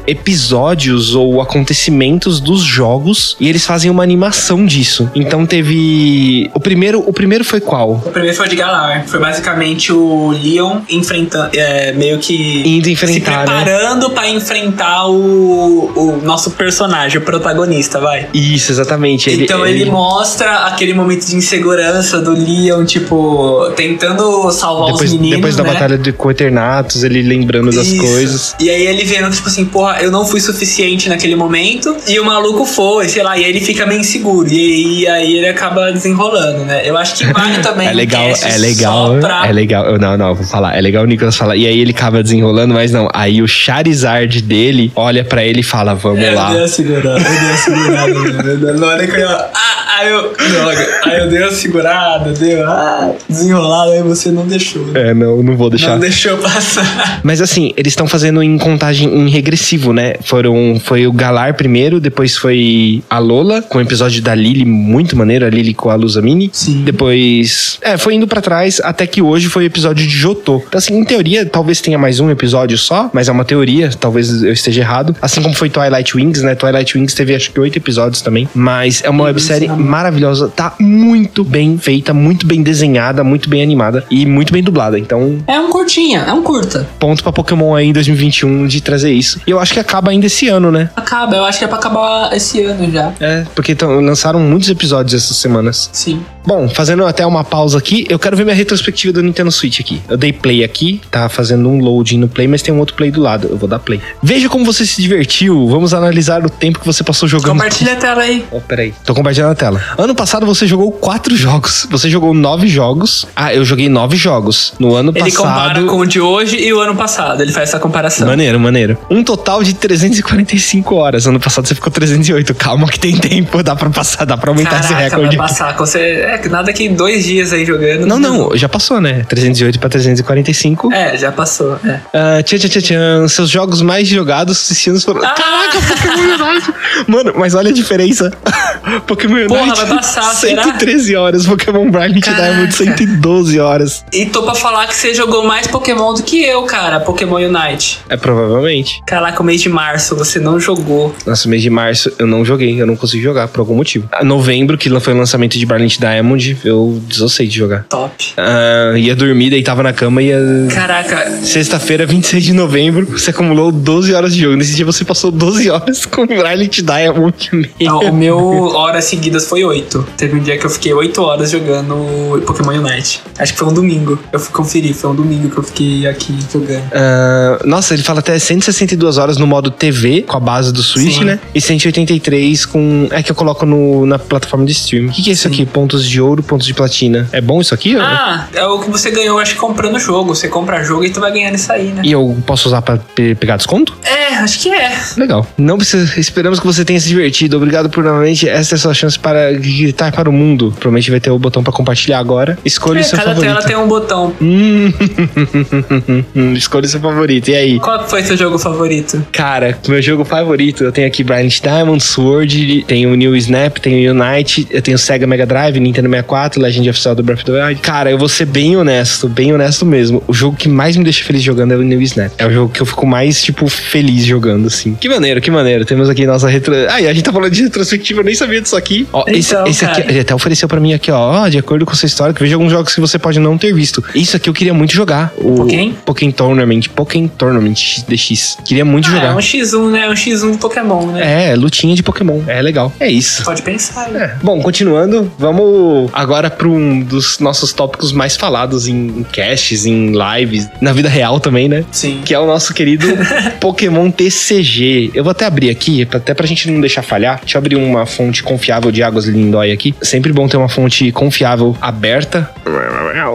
[0.08, 5.10] episódios ou acontecimentos dos jogos e eles fazem uma animação disso.
[5.16, 6.50] Então teve.
[6.54, 7.92] O primeiro, o primeiro foi qual?
[7.94, 9.06] O primeiro foi de Galar.
[9.08, 11.50] Foi basicamente o Leon enfrentando.
[11.54, 12.64] É, meio que.
[12.66, 13.14] Indo enfrentar.
[13.14, 13.46] Se né?
[13.46, 14.16] preparando né?
[14.16, 18.29] para enfrentar o, o nosso personagem, o protagonista, vai.
[18.34, 19.30] Isso, exatamente.
[19.32, 25.38] então ele, mostra aquele momento de insegurança do Leon, tipo, tentando salvar depois, os meninos.
[25.38, 25.74] Depois da né?
[25.74, 28.02] batalha de, com Eternatus, ele lembrando das Isso.
[28.02, 28.56] coisas.
[28.60, 31.96] E aí ele vendo, tipo assim, porra, eu não fui suficiente naquele momento.
[32.08, 34.48] E o maluco foi, sei lá, e aí ele fica meio inseguro.
[34.48, 36.82] E, aí- aí ele acaba desenrolando, né?
[36.86, 39.48] Eu acho que vale também É legal, é legal, pra...
[39.48, 39.86] é legal.
[39.86, 40.78] Eu- Não, não, vou falar.
[40.78, 41.56] É legal o Nicolas falar.
[41.56, 43.08] E aí ele acaba desenrolando, mas não.
[43.14, 46.50] Aí o Charizard dele olha pra ele e fala: Vamos É, lá.
[46.52, 48.19] Eu dei a segurada, eu dei a segurada.
[48.24, 48.74] Né?
[48.78, 49.30] Na hora que eu.
[49.30, 50.34] Ah, aí eu.
[50.34, 51.00] Droga.
[51.06, 52.66] Aí eu dei a segurada, deu.
[52.66, 54.86] Ah, desenrolado, aí você não deixou.
[54.96, 55.92] É, não, não vou deixar.
[55.92, 57.22] Não deixou passar.
[57.24, 60.16] Mas assim, eles estão fazendo em contagem em regressivo, né?
[60.24, 65.16] Foram, foi o Galar primeiro, depois foi a Lola, com o episódio da Lily, muito
[65.16, 66.50] maneiro, a Lily com a Luzamini.
[66.54, 66.84] Sim.
[66.84, 70.64] Depois, é, foi indo pra trás, até que hoje foi o episódio de Jotô.
[70.68, 74.44] Então assim, em teoria, talvez tenha mais um episódio só, mas é uma teoria, talvez
[74.44, 75.16] eu esteja errado.
[75.22, 76.56] Assim como foi Twilight Wings, né?
[76.56, 81.44] Twilight Wings teve acho que oito episódios também, mas é uma websérie maravilhosa, tá muito
[81.44, 84.98] bem feita, muito bem desenhada, muito bem animada e muito bem dublada.
[84.98, 86.88] Então, É um curtinha, é um curta.
[87.00, 89.40] ponto pra Pokémon aí em 2021 de trazer isso.
[89.46, 90.90] E eu acho que acaba ainda esse ano, né?
[90.96, 93.12] Acaba, eu acho que é pra acabar esse ano já.
[93.20, 95.90] É, porque tão- lançaram muitos episódios essas semanas.
[95.94, 96.22] Sim.
[96.46, 100.02] Bom, fazendo até uma pausa aqui, eu quero ver minha retrospectiva do Nintendo Switch aqui.
[100.10, 103.12] Eu dei play aqui, tá fazendo um loading no play, mas tem um outro play
[103.12, 103.48] do lado.
[103.52, 104.02] Eu vou dar play.
[104.24, 105.68] Veja como você se divertiu.
[105.68, 107.52] Vamos analisar o tempo que você passou jogando.
[107.52, 108.46] Compartilha a tela aí.
[108.52, 108.94] Oh, peraí.
[109.06, 109.82] Tô compartilhando a tela.
[109.98, 111.88] Ano passado você jogou quatro jogos.
[111.90, 113.26] Você jogou nove jogos.
[113.36, 114.74] Ah, eu joguei nove jogos.
[114.80, 115.86] No ano Ele compara passado.
[115.88, 117.42] com o de hoje e o ano passado.
[117.42, 118.28] Ele faz essa comparação.
[118.28, 118.98] Maneiro, maneiro.
[119.10, 121.28] Um total de 345 horas.
[121.28, 122.54] Ano passado você ficou 308.
[122.56, 123.62] Calma que tem tempo.
[123.64, 125.38] Dá pra passar, dá pra aumentar esse Caraca, recorde.
[125.38, 125.76] vai passar.
[125.76, 126.00] com Você...
[126.00, 128.06] É que nada que dois dias aí jogando.
[128.06, 129.26] Não, não, já passou, né?
[129.28, 130.94] 308 pra 345.
[130.94, 131.78] É, já passou.
[131.86, 132.00] É.
[132.14, 133.28] Ah, tchan, tchan, tchan, tchan.
[133.28, 135.22] Seus jogos mais jogados esse ano foram.
[135.24, 135.30] Ah!
[135.34, 136.74] Caraca, Pokémon Unite!
[137.08, 138.32] Mano, mas olha diferença.
[139.08, 139.78] Pokémon Porra, Unite.
[139.78, 140.64] vai passar, será?
[140.64, 141.46] 113 horas.
[141.46, 142.44] Pokémon Brilliant Caraca.
[142.44, 144.06] Diamond, 112 horas.
[144.14, 147.00] E tô pra falar que você jogou mais Pokémon do que eu, cara.
[147.00, 148.00] Pokémon Unite.
[148.10, 149.02] É provavelmente.
[149.06, 151.16] Caraca, o mês de março você não jogou.
[151.26, 154.08] Nossa, mês de março eu não joguei, eu não consegui jogar por algum motivo.
[154.12, 157.86] Ah, Novembro, que foi o lançamento de Brilliant Diamond, eu desossei de jogar.
[157.90, 158.34] Top.
[158.38, 160.40] Ah, ia dormir, deitava na cama e ia.
[160.74, 164.56] Caraca, Sexta-feira, 26 de novembro, você acumulou 12 horas de jogo.
[164.56, 167.69] Nesse dia você passou 12 horas com Brilliant Diamond.
[167.82, 168.38] não, o meu
[168.76, 170.06] horas seguidas foi 8.
[170.18, 173.22] Teve um dia que eu fiquei 8 horas jogando Pokémon Unite.
[173.38, 174.20] Acho que foi um domingo.
[174.32, 176.84] Eu fui conferir, foi um domingo que eu fiquei aqui jogando.
[176.94, 181.18] Ah, nossa, ele fala até 162 horas no modo TV, com a base do Switch,
[181.20, 181.26] Sim.
[181.26, 181.40] né?
[181.54, 183.08] E 183 com.
[183.12, 185.08] É que eu coloco no, na plataforma de stream.
[185.08, 185.54] O que, que é isso Sim.
[185.54, 185.66] aqui?
[185.66, 187.28] Pontos de ouro, pontos de platina.
[187.32, 187.96] É bom isso aqui?
[187.96, 190.34] Ah, é o que você ganhou, acho que comprando o jogo.
[190.36, 192.02] Você compra jogo e tu vai ganhando isso aí, né?
[192.04, 193.98] E eu posso usar pra pe- pegar desconto?
[194.04, 194.98] É, acho que é.
[195.18, 195.46] Legal.
[195.58, 196.20] Não precisa.
[196.20, 197.59] Esperamos que você tenha se divertido.
[197.60, 198.48] Obrigado por novamente.
[198.48, 200.72] Essa é a sua chance para gritar para o mundo.
[200.72, 202.58] Provavelmente vai ter o botão para compartilhar agora.
[202.66, 203.54] Escolha É, o seu cada favorito.
[203.54, 204.34] tela tem um botão.
[204.42, 204.92] Hum,
[206.56, 207.50] Escolha o seu favorito.
[207.50, 207.80] E aí?
[207.80, 209.26] Qual foi seu jogo favorito?
[209.32, 214.12] Cara, meu jogo favorito, eu tenho aqui Brilliant Diamond, Sword, tenho o New Snap, tenho
[214.12, 217.52] o Unite, eu tenho Sega Mega Drive, Nintendo 64, Legend of Zelda Breath of the
[217.68, 217.82] Wild.
[217.82, 220.24] Cara, eu vou ser bem honesto, bem honesto mesmo.
[220.28, 222.32] O jogo que mais me deixa feliz jogando é o New Snap.
[222.38, 224.96] É o jogo que eu fico mais, tipo, feliz jogando, assim.
[224.96, 225.86] Que maneiro, que maneiro.
[225.86, 226.74] Temos aqui nossa retro...
[226.90, 229.08] Ai, a gente tá falando de retrospectiva, eu nem sabia disso aqui.
[229.12, 231.86] Ó, esse, Então, esse aqui, ele até ofereceu pra mim aqui, ó, ó, de acordo
[231.86, 234.04] com sua história, que veja alguns jogos que você pode não ter visto.
[234.16, 235.32] Isso aqui eu queria muito jogar.
[235.38, 235.92] O Pokémon?
[236.06, 238.58] Pokémon Tournament, Pokémon Tournament DX.
[238.66, 239.26] Queria muito Ah, jogar.
[239.32, 240.06] é um X1, né?
[240.06, 241.50] É um X1 de Pokémon, né?
[241.52, 242.42] É, lutinha de Pokémon.
[242.48, 242.92] É legal.
[243.00, 243.44] É isso.
[243.44, 244.10] Pode pensar.
[244.10, 244.36] né?
[244.36, 244.44] É.
[244.44, 250.12] Bom, continuando, vamos agora para um dos nossos tópicos mais falados em, em casts, em
[250.14, 251.86] lives, na vida real também, né?
[251.92, 252.22] Sim.
[252.26, 253.08] Que é o nosso querido
[253.60, 255.12] Pokémon TCG.
[255.14, 257.39] Eu vou até abrir aqui, até pra gente não deixar falhar.
[257.42, 259.94] Deixa eu abrir uma fonte confiável de águas Lindói aqui.
[260.02, 262.50] Sempre bom ter uma fonte confiável aberta.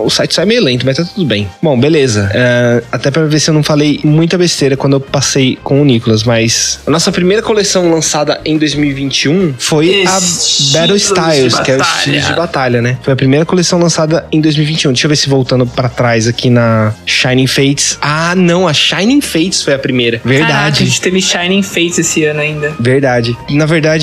[0.05, 1.49] O site sai meio lento, mas tá tudo bem.
[1.63, 2.31] Bom, beleza.
[2.33, 5.85] É, até pra ver se eu não falei muita besteira quando eu passei com o
[5.85, 11.61] Nicolas, mas a nossa primeira coleção lançada em 2021 foi a Estilos Battle de Styles,
[11.61, 12.99] que é o estilo de batalha, né?
[13.03, 14.93] Foi a primeira coleção lançada em 2021.
[14.93, 17.99] Deixa eu ver se voltando pra trás aqui na Shining Fates.
[18.01, 20.19] Ah, não, a Shining Fates foi a primeira.
[20.19, 20.85] Caraca, a Verdade.
[20.87, 22.75] gente teve Shining Fates esse ano ainda.
[22.81, 23.37] Verdade.
[23.51, 23.94] Na verdade,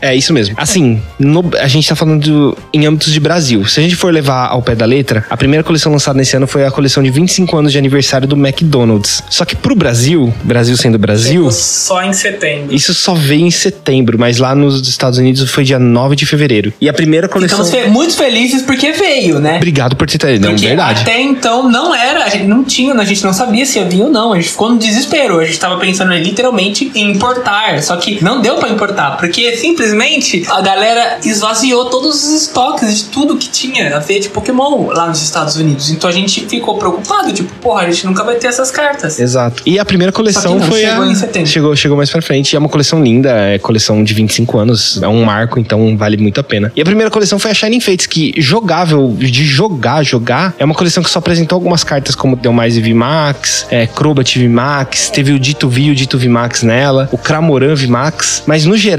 [0.00, 0.54] é isso mesmo.
[0.56, 3.64] Assim, no- a gente tá falando do- em âmbitos de Brasil.
[3.66, 6.46] Se a gente for levar ao pé da letra, a primeira coleção lançada nesse ano
[6.46, 9.22] foi a coleção de 25 anos de aniversário do McDonald's.
[9.30, 12.74] Só que pro Brasil, Brasil sendo Brasil, Só em setembro.
[12.74, 16.72] isso só veio em setembro, mas lá nos Estados Unidos foi dia 9 de fevereiro.
[16.80, 17.62] E a primeira coleção.
[17.62, 19.56] Estamos fe- muito felizes porque veio, né?
[19.56, 20.48] Obrigado por ter trazido.
[20.48, 21.02] Porque verdade.
[21.02, 24.02] até então não era, a gente não tinha, a gente não sabia se ia vir
[24.02, 24.32] ou não.
[24.32, 25.38] A gente ficou no desespero.
[25.40, 27.82] A gente tava pensando literalmente em importar.
[27.82, 33.04] Só que não deu pra importar, porque simplesmente a galera esvaziou todos os estoques de
[33.04, 35.90] tudo que tinha a ver de Pokémon lá nos Estados Unidos.
[35.90, 39.18] Então a gente ficou preocupado, tipo, porra, a gente nunca vai ter essas cartas.
[39.18, 39.62] Exato.
[39.66, 41.08] E a primeira coleção foi chegou a...
[41.08, 41.48] em setembro.
[41.48, 42.52] Chegou, chegou mais pra frente.
[42.52, 45.02] E é uma coleção linda, é coleção de 25 anos.
[45.02, 46.72] É um marco, então vale muito a pena.
[46.74, 50.74] E a primeira coleção foi a Shining Fates, que jogável, de jogar, jogar, é uma
[50.74, 55.32] coleção que só apresentou algumas cartas como Deu Mais e VMAX, é, Crobat VMAX, teve
[55.32, 58.44] o Dito V e o Dito VMAX nela, o Cramoran VMAX.
[58.46, 58.97] Mas no geral,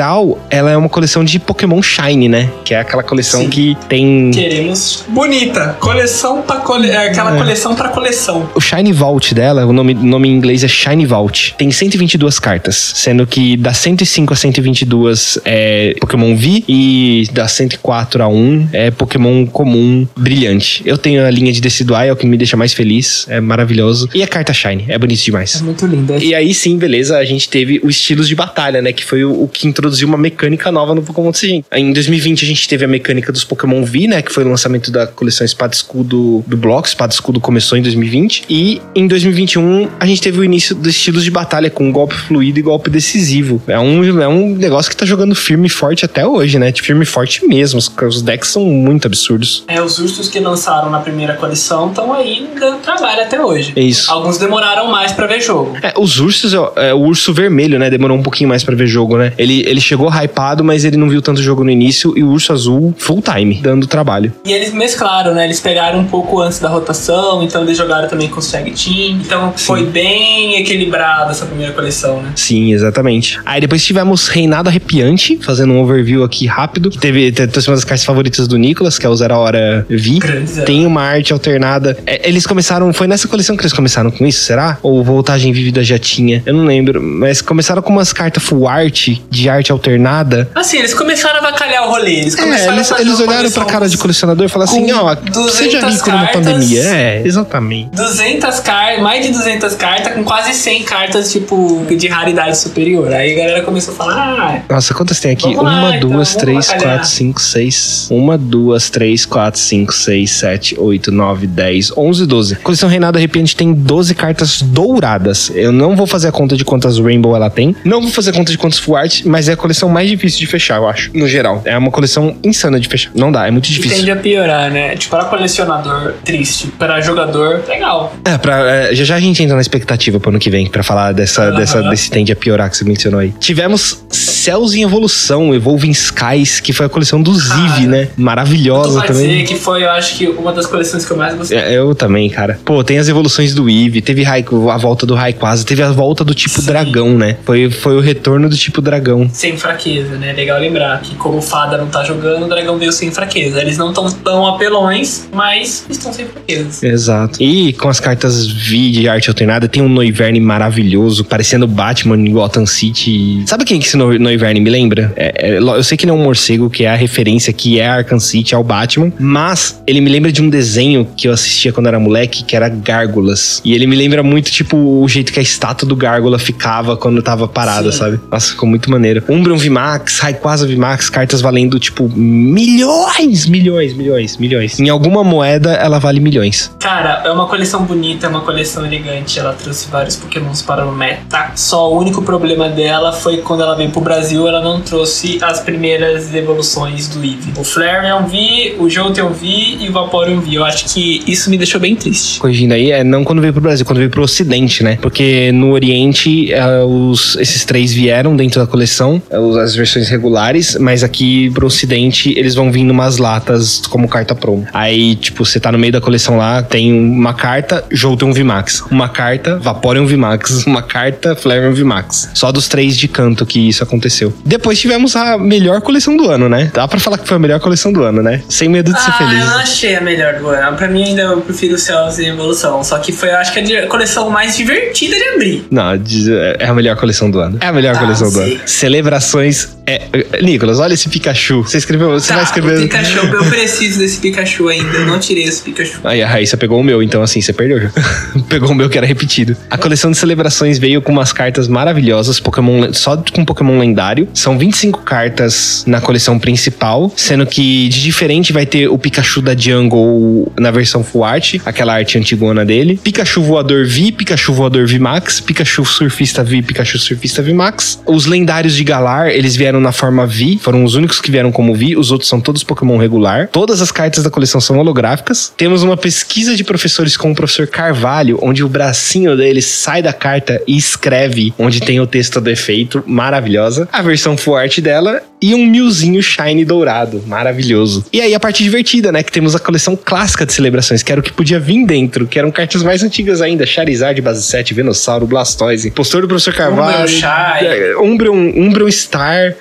[0.49, 2.49] ela é uma coleção de Pokémon Shine, né?
[2.63, 3.49] Que é aquela coleção Sim.
[3.49, 4.31] que tem.
[4.31, 5.77] Queremos bonita.
[5.79, 6.89] Coleção pra cole...
[6.89, 7.37] é aquela É.
[7.37, 8.49] coleção pra coleção.
[8.55, 11.55] O Shine Vault dela, o nome, o nome em inglês é Shine Vault.
[11.57, 18.23] Tem 122 cartas, sendo que das 105 a 122 é Pokémon V e das 104
[18.23, 20.81] a 1 é Pokémon comum brilhante.
[20.85, 24.07] Eu tenho a linha de Decidueye, é o que me deixa mais feliz, é maravilhoso.
[24.13, 25.61] E a carta Shine, é bonito É demais.
[25.61, 26.17] muito linda.
[26.17, 28.93] E aí sim, beleza, a gente teve os estilos de batalha, né?
[28.93, 31.65] Que foi o, o que introduziu uma mecânica nova no Pokémon TCG.
[31.71, 34.21] Em 2020 a gente teve a mecânica dos Pokémon V, né?
[34.21, 36.87] Que foi o lançamento da coleção Espada Escudo do bloco.
[36.87, 38.45] Espada Escudo começou em 2020.
[38.49, 42.59] E em 2021 a gente teve o início dos estilos de batalha com golpe fluido
[42.59, 43.61] e golpe decisivo.
[43.67, 46.71] É um, é um negócio que tá jogando firme e forte até hoje, né?
[46.71, 47.79] De firme e forte mesmo.
[47.79, 49.63] Os, os decks são muito absurdos.
[49.67, 53.73] É, os ursos que lançaram na primeira coleção estão aí dando trabalho até hoje.
[53.75, 54.11] É isso.
[54.11, 55.77] Alguns demoraram mais pra ver jogo.
[55.81, 57.89] É, os ursos, é, o urso vermelho, né?
[57.89, 59.33] Demorou um pouquinho mais pra ver jogo, né?
[59.37, 62.13] Ele, ele chegou hypado, mas ele não viu tanto jogo no início.
[62.17, 64.33] E o urso azul, full time, dando trabalho.
[64.45, 65.45] E eles mesclaram, né?
[65.45, 69.19] Eles pegaram um pouco antes da rotação, então eles jogaram também com os Tag Team.
[69.21, 72.31] Então foi bem equilibrado essa primeira coleção, né?
[72.35, 73.39] Sim, exatamente.
[73.45, 76.89] Aí depois tivemos Reinado Arrepiante, fazendo um overview aqui rápido.
[76.89, 79.85] Que teve, te- trouxe uma das cartas favoritas do Nicolas, que é o Zero Hora
[79.89, 80.19] V.
[80.19, 80.65] Grande Zero.
[80.65, 81.97] Tem uma arte alternada.
[82.05, 84.77] É, eles começaram, foi nessa coleção que eles começaram com isso, será?
[84.81, 86.41] Ou Voltagem Vívida já tinha?
[86.45, 87.01] Eu não lembro.
[87.01, 90.49] Mas começaram com umas cartas full art, de arte alternada.
[90.55, 92.15] Assim, eles começaram a vacalhar o rolê.
[92.19, 95.15] Eles É, eles, eles uma olharam pra cara de colecionador e falaram assim: ó,
[95.49, 96.45] seja 200 rico numa cartas.
[96.45, 96.83] pandemia.
[96.83, 97.89] É, exatamente.
[97.95, 103.11] 200 cartas, mais de 200 cartas, com quase 100 cartas, tipo, de raridade superior.
[103.13, 105.53] Aí a galera começou a falar, ah, Nossa, quantas tem aqui?
[105.55, 106.95] Vamos lá, Uma, então, duas, vamos três, bacalhar.
[106.97, 108.07] quatro, cinco, seis.
[108.09, 112.55] Uma, duas, três, quatro, cinco, seis, sete, oito, nove, dez, onze, doze.
[112.57, 115.51] Coleção Reinado Arrepiante tem 12 cartas douradas.
[115.53, 117.75] Eu não vou fazer a conta de quantas Rainbow ela tem.
[117.83, 120.47] Não vou fazer a conta de quantas Full Art, mas é coleção mais difícil de
[120.47, 121.11] fechar, eu acho.
[121.13, 121.61] No geral.
[121.65, 123.11] É uma coleção insana de fechar.
[123.15, 123.97] Não dá, é muito e difícil.
[123.97, 124.95] tende a piorar, né?
[124.95, 126.67] Tipo, para colecionador, triste.
[126.79, 128.13] Para jogador, legal.
[128.25, 130.83] É, pra, é, já já a gente entra na expectativa pro ano que vem, pra
[130.83, 131.55] falar dessa, Aham.
[131.57, 133.33] dessa, desse tende a piorar que você mencionou aí.
[133.39, 134.03] Tivemos
[134.39, 138.07] Céus em Evolução, Evolving Skies, que foi a coleção do Ziv, Cara, né?
[138.17, 139.27] Maravilhosa também.
[139.27, 141.57] dizer que foi, eu acho que, uma das coleções que eu mais gostei.
[141.57, 142.59] É, Eu também, cara.
[142.65, 146.33] Pô, tem as evoluções do Eve, teve a volta do Rayquaza, teve a volta do
[146.33, 146.65] tipo Sim.
[146.67, 147.37] dragão, né?
[147.45, 149.29] Foi, foi o retorno do tipo dragão.
[149.33, 150.33] Sem fraqueza, né?
[150.33, 153.61] Legal lembrar que como o Fada não tá jogando, o dragão veio sem fraqueza.
[153.61, 156.81] Eles não estão tão apelões, mas estão sem fraquezas.
[156.83, 157.41] Exato.
[157.41, 162.31] E com as cartas V de arte alternada, tem um Noiverne maravilhoso, parecendo Batman em
[162.31, 163.43] Gotham City.
[163.45, 165.11] Sabe quem que esse No- Noiverne me lembra?
[165.15, 167.87] É- é- eu sei que ele é um morcego, que é a referência que é
[167.87, 171.87] Arkham City, ao Batman, mas ele me lembra de um desenho que eu assistia quando
[171.87, 173.61] era moleque, que era Gárgulas.
[173.65, 177.21] E ele me lembra muito, tipo, o jeito que a estátua do Gárgula ficava quando
[177.21, 177.97] tava parada, Sim.
[177.97, 178.19] sabe?
[178.31, 179.23] Nossa, ficou muito maneiro.
[179.27, 184.79] Umbreon VMAX, Rayquaza VMAX, cartas valendo, tipo, milhões, milhões, milhões, milhões.
[184.79, 186.71] Em alguma moeda, ela vale milhões.
[186.79, 189.39] Cara, é uma coleção bonita, é uma coleção elegante.
[189.39, 191.51] Ela trouxe vários pokémons para o meta.
[191.55, 195.61] Só o único problema dela foi quando ela veio pro Brasil, ela não trouxe as
[195.61, 197.53] primeiras evoluções do Eevee.
[197.57, 199.47] O Flareon V, o Jolteon V
[199.79, 200.57] e o Vaporeon V.
[200.57, 202.39] Eu acho que isso me deixou bem triste.
[202.39, 204.97] Corrigindo aí, é não quando veio pro Brasil, quando veio pro Ocidente, né?
[205.01, 210.77] Porque no Oriente, é, os, esses três vieram dentro da coleção, é, as versões regulares,
[210.79, 214.67] mas aqui pro Ocidente, eles vão vir numas latas como carta promo.
[214.73, 218.83] Aí, tipo, você tá no meio da coleção lá, tem uma carta, Jolteon VMAX.
[218.91, 220.65] Uma carta, Vaporeon VMAX.
[220.65, 222.31] Uma carta, Flareon VMAX.
[222.33, 224.08] Só dos três de canto que isso aconteceu.
[224.45, 226.71] Depois tivemos a melhor coleção do ano, né?
[226.73, 228.41] Dá pra falar que foi a melhor coleção do ano, né?
[228.49, 229.39] Sem medo de ser ah, feliz.
[229.39, 230.75] eu não achei a melhor do ano.
[230.77, 232.83] Pra mim, ainda eu prefiro Cells em Evolução.
[232.83, 235.67] Só que foi, eu acho que a di- coleção mais divertida de abrir.
[235.71, 237.57] Não, diz- é a melhor coleção do ano.
[237.61, 238.59] É a melhor Ah, coleção do ano.
[238.65, 241.63] Celebrações É, é, Nicolas, olha esse Pikachu.
[241.63, 242.81] Você escreveu, você Tá, vai escrever.
[242.81, 244.97] Pikachu, eu preciso desse Pikachu ainda.
[244.97, 245.99] Eu não tirei esse Pikachu.
[246.03, 247.89] Aí a Raíssa pegou o meu, então assim, você perdeu
[248.47, 249.57] pegou o meu que era repetido.
[249.69, 254.27] A coleção de celebrações veio com umas cartas maravilhosas, Pokémon só com Pokémon lendário.
[254.33, 259.55] São 25 cartas na coleção principal, sendo que de diferente vai ter o Pikachu da
[259.55, 262.99] Jungle na versão Full Art, aquela arte antigona dele.
[263.01, 268.01] Pikachu voador V, Pikachu voador V Max, Pikachu surfista V, Pikachu surfista V Max.
[268.05, 271.73] Os lendários de Galar, eles vieram na forma V, foram os únicos que vieram como
[271.73, 273.49] V, os outros são todos Pokémon regular.
[273.51, 275.53] Todas as cartas da coleção são holográficas.
[275.55, 280.13] Temos uma pesquisa de professores com o professor Carvalho, onde o bracinho dele sai da
[280.13, 283.87] carta e escreve onde tem o texto do efeito, maravilhosa.
[283.91, 288.05] A versão full art dela e um milzinho shiny dourado, maravilhoso.
[288.11, 291.21] E aí a parte divertida, né, que temos a coleção clássica de celebrações, que era
[291.21, 295.25] o que podia vir dentro, que eram cartas mais antigas ainda, Charizard base 7, Venossauro,
[295.25, 299.55] Blastoise, postor do professor Carvalho, Umbreon é, Umbreon, Umbreon Star,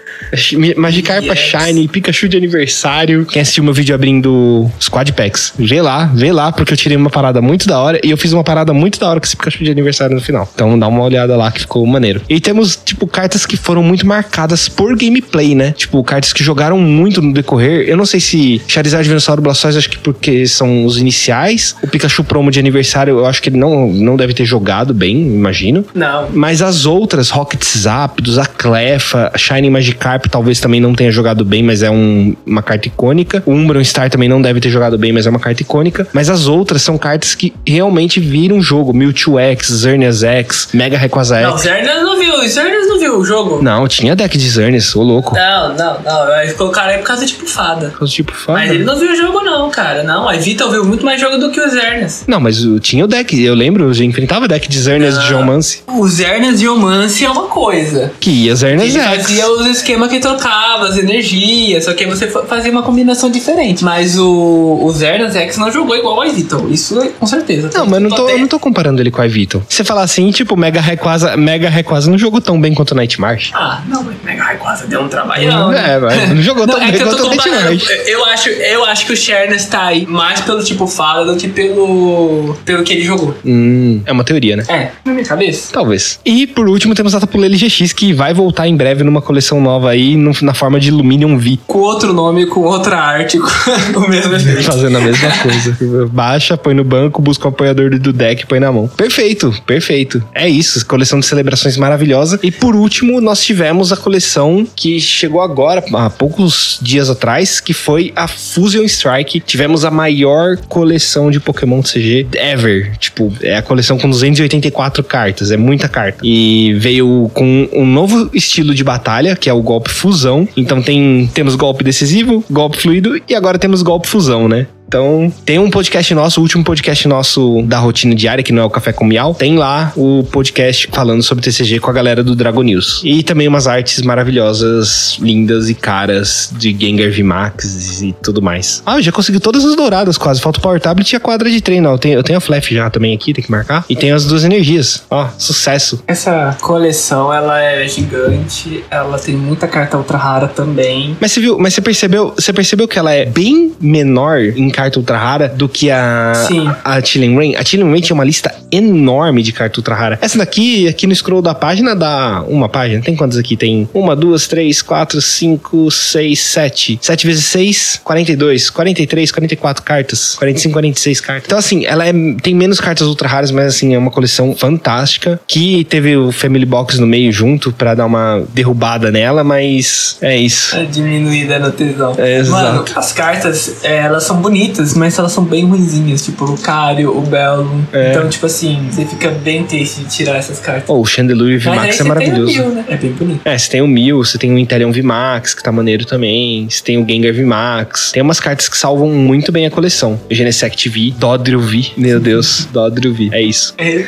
[0.77, 1.39] Magikarpa Yes.
[1.39, 3.25] Shine, Pikachu de aniversário.
[3.27, 7.11] Quem assistiu meu vídeo abrindo Squad Packs, vê lá, vê lá, porque eu tirei uma
[7.11, 9.65] parada muito da hora e eu fiz uma parada muito da hora com esse Pikachu
[9.65, 10.49] de aniversário no final.
[10.55, 12.21] Então dá uma olhada lá que ficou maneiro.
[12.29, 15.68] E temos, tipo, cartas que foram muito marcadas por gameplay, né?
[15.77, 17.89] Tipo, cartas que jogaram muito no decorrer.
[17.89, 21.75] Eu não sei se Charizard, Venossauro, Blastoise, acho que porque são os iniciais.
[21.83, 25.17] O Pikachu promo de aniversário, eu acho que ele não, não deve ter jogado bem,
[25.17, 25.85] imagino.
[25.95, 26.29] Não.
[26.33, 31.63] Mas as outras, Rocket Zapdos, a Clefa, Shiny Magikarp, talvez também não tenha jogado bem,
[31.63, 33.43] mas é um- uma carta icônica.
[33.47, 36.07] O Umbreon Star também não deve ter jogado bem, mas é uma carta icônica.
[36.13, 38.93] Mas as outras são cartas que realmente viram jogo.
[38.93, 41.63] Mewtwo X, Xerneas X, Mega Rayquaza Não, X.
[41.63, 42.35] Zernas não viu.
[42.39, 43.63] O Zernas não viu o jogo.
[43.63, 45.35] Não, tinha deck de Xerneas, ô louco.
[45.35, 46.41] Não, não, não.
[46.43, 47.93] Eles colocaram aí por causa de tipo fada.
[48.07, 48.65] Tipo, Mas foda.
[48.75, 50.03] ele não viu o jogo, não, cara.
[50.03, 52.25] Não, a Vital viu muito mais jogo do que o Zernas.
[52.27, 55.25] Não, mas o- tinha o deck, eu lembro, eu já enfrentava deck de Xerneas de
[55.25, 55.29] Ah.
[55.29, 55.83] Geomance.
[55.87, 58.13] O Zernas de Omance é uma coisa.
[58.21, 59.17] Que ia Xerneas Ele X.
[59.23, 63.31] fazia os esquemas que trocava, as energias, só que aí você fa- fazia uma combinação
[63.31, 63.85] diferente.
[63.85, 66.69] Mas o, o Zernas X não jogou igual ao Vital.
[66.69, 67.71] Isso é com certeza.
[67.75, 69.63] Não, mas não tô, eu não tô comparando ele com a Vital.
[69.69, 73.53] Você falar assim, tipo, Mega Rayquaza, Mega Rayquaza não jogou tão bem quanto o Nightmarch.
[73.55, 75.48] Ah, não, mas Mega Rayquaza deu um trabalhão.
[75.69, 75.95] Né?
[75.95, 77.83] É, mas não jogou tão Não, é bem que eu tô comparando.
[78.07, 81.49] Eu acho, eu acho que o Shernas tá aí mais pelo tipo fala do que
[81.49, 83.35] pelo, pelo que ele jogou.
[83.45, 84.65] Hum, é uma teoria, né?
[84.69, 85.73] É, na minha cabeça.
[85.73, 86.21] Talvez.
[86.25, 89.61] E por último temos a Tapu Lele GX que vai voltar em breve numa coleção
[89.61, 91.59] nova aí no- na forma de Luminium V.
[91.67, 93.39] Com outro nome, com outra arte,
[93.95, 94.63] com o mesmo efeito.
[94.63, 95.77] Fazendo a mesma coisa.
[96.11, 98.89] Baixa, põe no banco, busca o apoiador do deck e põe na mão.
[98.89, 100.23] Perfeito, perfeito.
[100.35, 102.39] É isso, coleção de celebrações maravilhosa.
[102.43, 107.73] E por último, nós tivemos a coleção que chegou agora, há poucos dias atrás, que
[107.73, 109.41] foi a Fusion Strike.
[109.41, 112.97] Tivemos a maior coleção de Pokémon CG ever.
[112.99, 116.21] Tipo, é a coleção com 284 cartas, é muita carta.
[116.23, 120.49] E veio com um novo estilo de batalha, que é o golpe fusão.
[120.57, 124.67] Então tem temos golpe decisivo, golpe fluido e agora temos golpe fusão, né?
[124.89, 128.65] Então, tem um podcast nosso, o último podcast nosso da rotina diária, que não é
[128.65, 129.35] o Café com Miau.
[129.35, 133.03] Tem lá o podcast falando sobre TCG com a galera do Dragon News.
[133.05, 138.83] E também umas artes maravilhosas, lindas e caras de Gengar VMAX e tudo mais.
[138.87, 140.41] Ah, eu já consegui todas as douradas quase.
[140.41, 141.91] Falta o Power Tablet e a quadra de treino.
[141.91, 143.85] Eu tenho, eu tenho a Flash já também aqui, tem que marcar.
[143.91, 145.03] E tem as duas energias.
[145.11, 146.03] Ó, sucesso.
[146.07, 151.15] Essa coleção, ela é gigante, ela tem muita carta ultra rara também.
[151.21, 154.97] Mas você viu, mas você percebeu, você percebeu que ela é bem menor em carta
[154.97, 156.71] ultra rara do que a Sim.
[156.85, 157.57] a Chilling Rain?
[157.57, 160.19] A Chilling Rain tinha uma lista enorme de carta ultra rara.
[160.23, 163.03] Essa daqui, aqui no scroll da página, dá uma página.
[163.03, 163.57] Tem quantas aqui?
[163.57, 166.97] Tem uma, duas, três, quatro, cinco, seis, sete.
[167.03, 170.37] Sete vezes seis, 42, 43, 44 cartas.
[170.37, 171.45] 45, 46 cartas.
[171.47, 175.41] Então, assim, ela é, tem menos cartas ultra raras, mas assim, é uma coleção fantástica.
[175.47, 180.37] Que teve o Family Box no meio junto pra dar uma derrubada nela, mas é
[180.37, 180.77] isso.
[180.77, 182.15] É diminuída no tesão.
[182.17, 182.63] É, exato.
[182.63, 186.25] Mano, as cartas, é, elas são bonitas, mas elas são bem ruinzinhas.
[186.25, 187.83] Tipo, o Lucario, o Bellum.
[187.93, 188.11] É.
[188.11, 190.85] Então, tipo assim, você fica bem triste de tirar essas cartas.
[190.89, 192.53] Oh, o aí VMAX é maravilhoso.
[192.53, 192.85] Tem o Mil, né?
[192.89, 193.41] É bem bonito.
[193.45, 196.69] É, você tem o Mil, você tem o Inteleon VMAX, que tá maneiro também.
[196.69, 198.13] Você tem o Gengar VMAX.
[198.13, 200.21] Tem umas cartas que salvam muito bem a coleção.
[200.31, 201.93] Genesect V, Dodrio V.
[201.97, 203.31] Meu Deus, Dodrio V.
[203.33, 203.75] É isso.
[203.79, 204.05] É.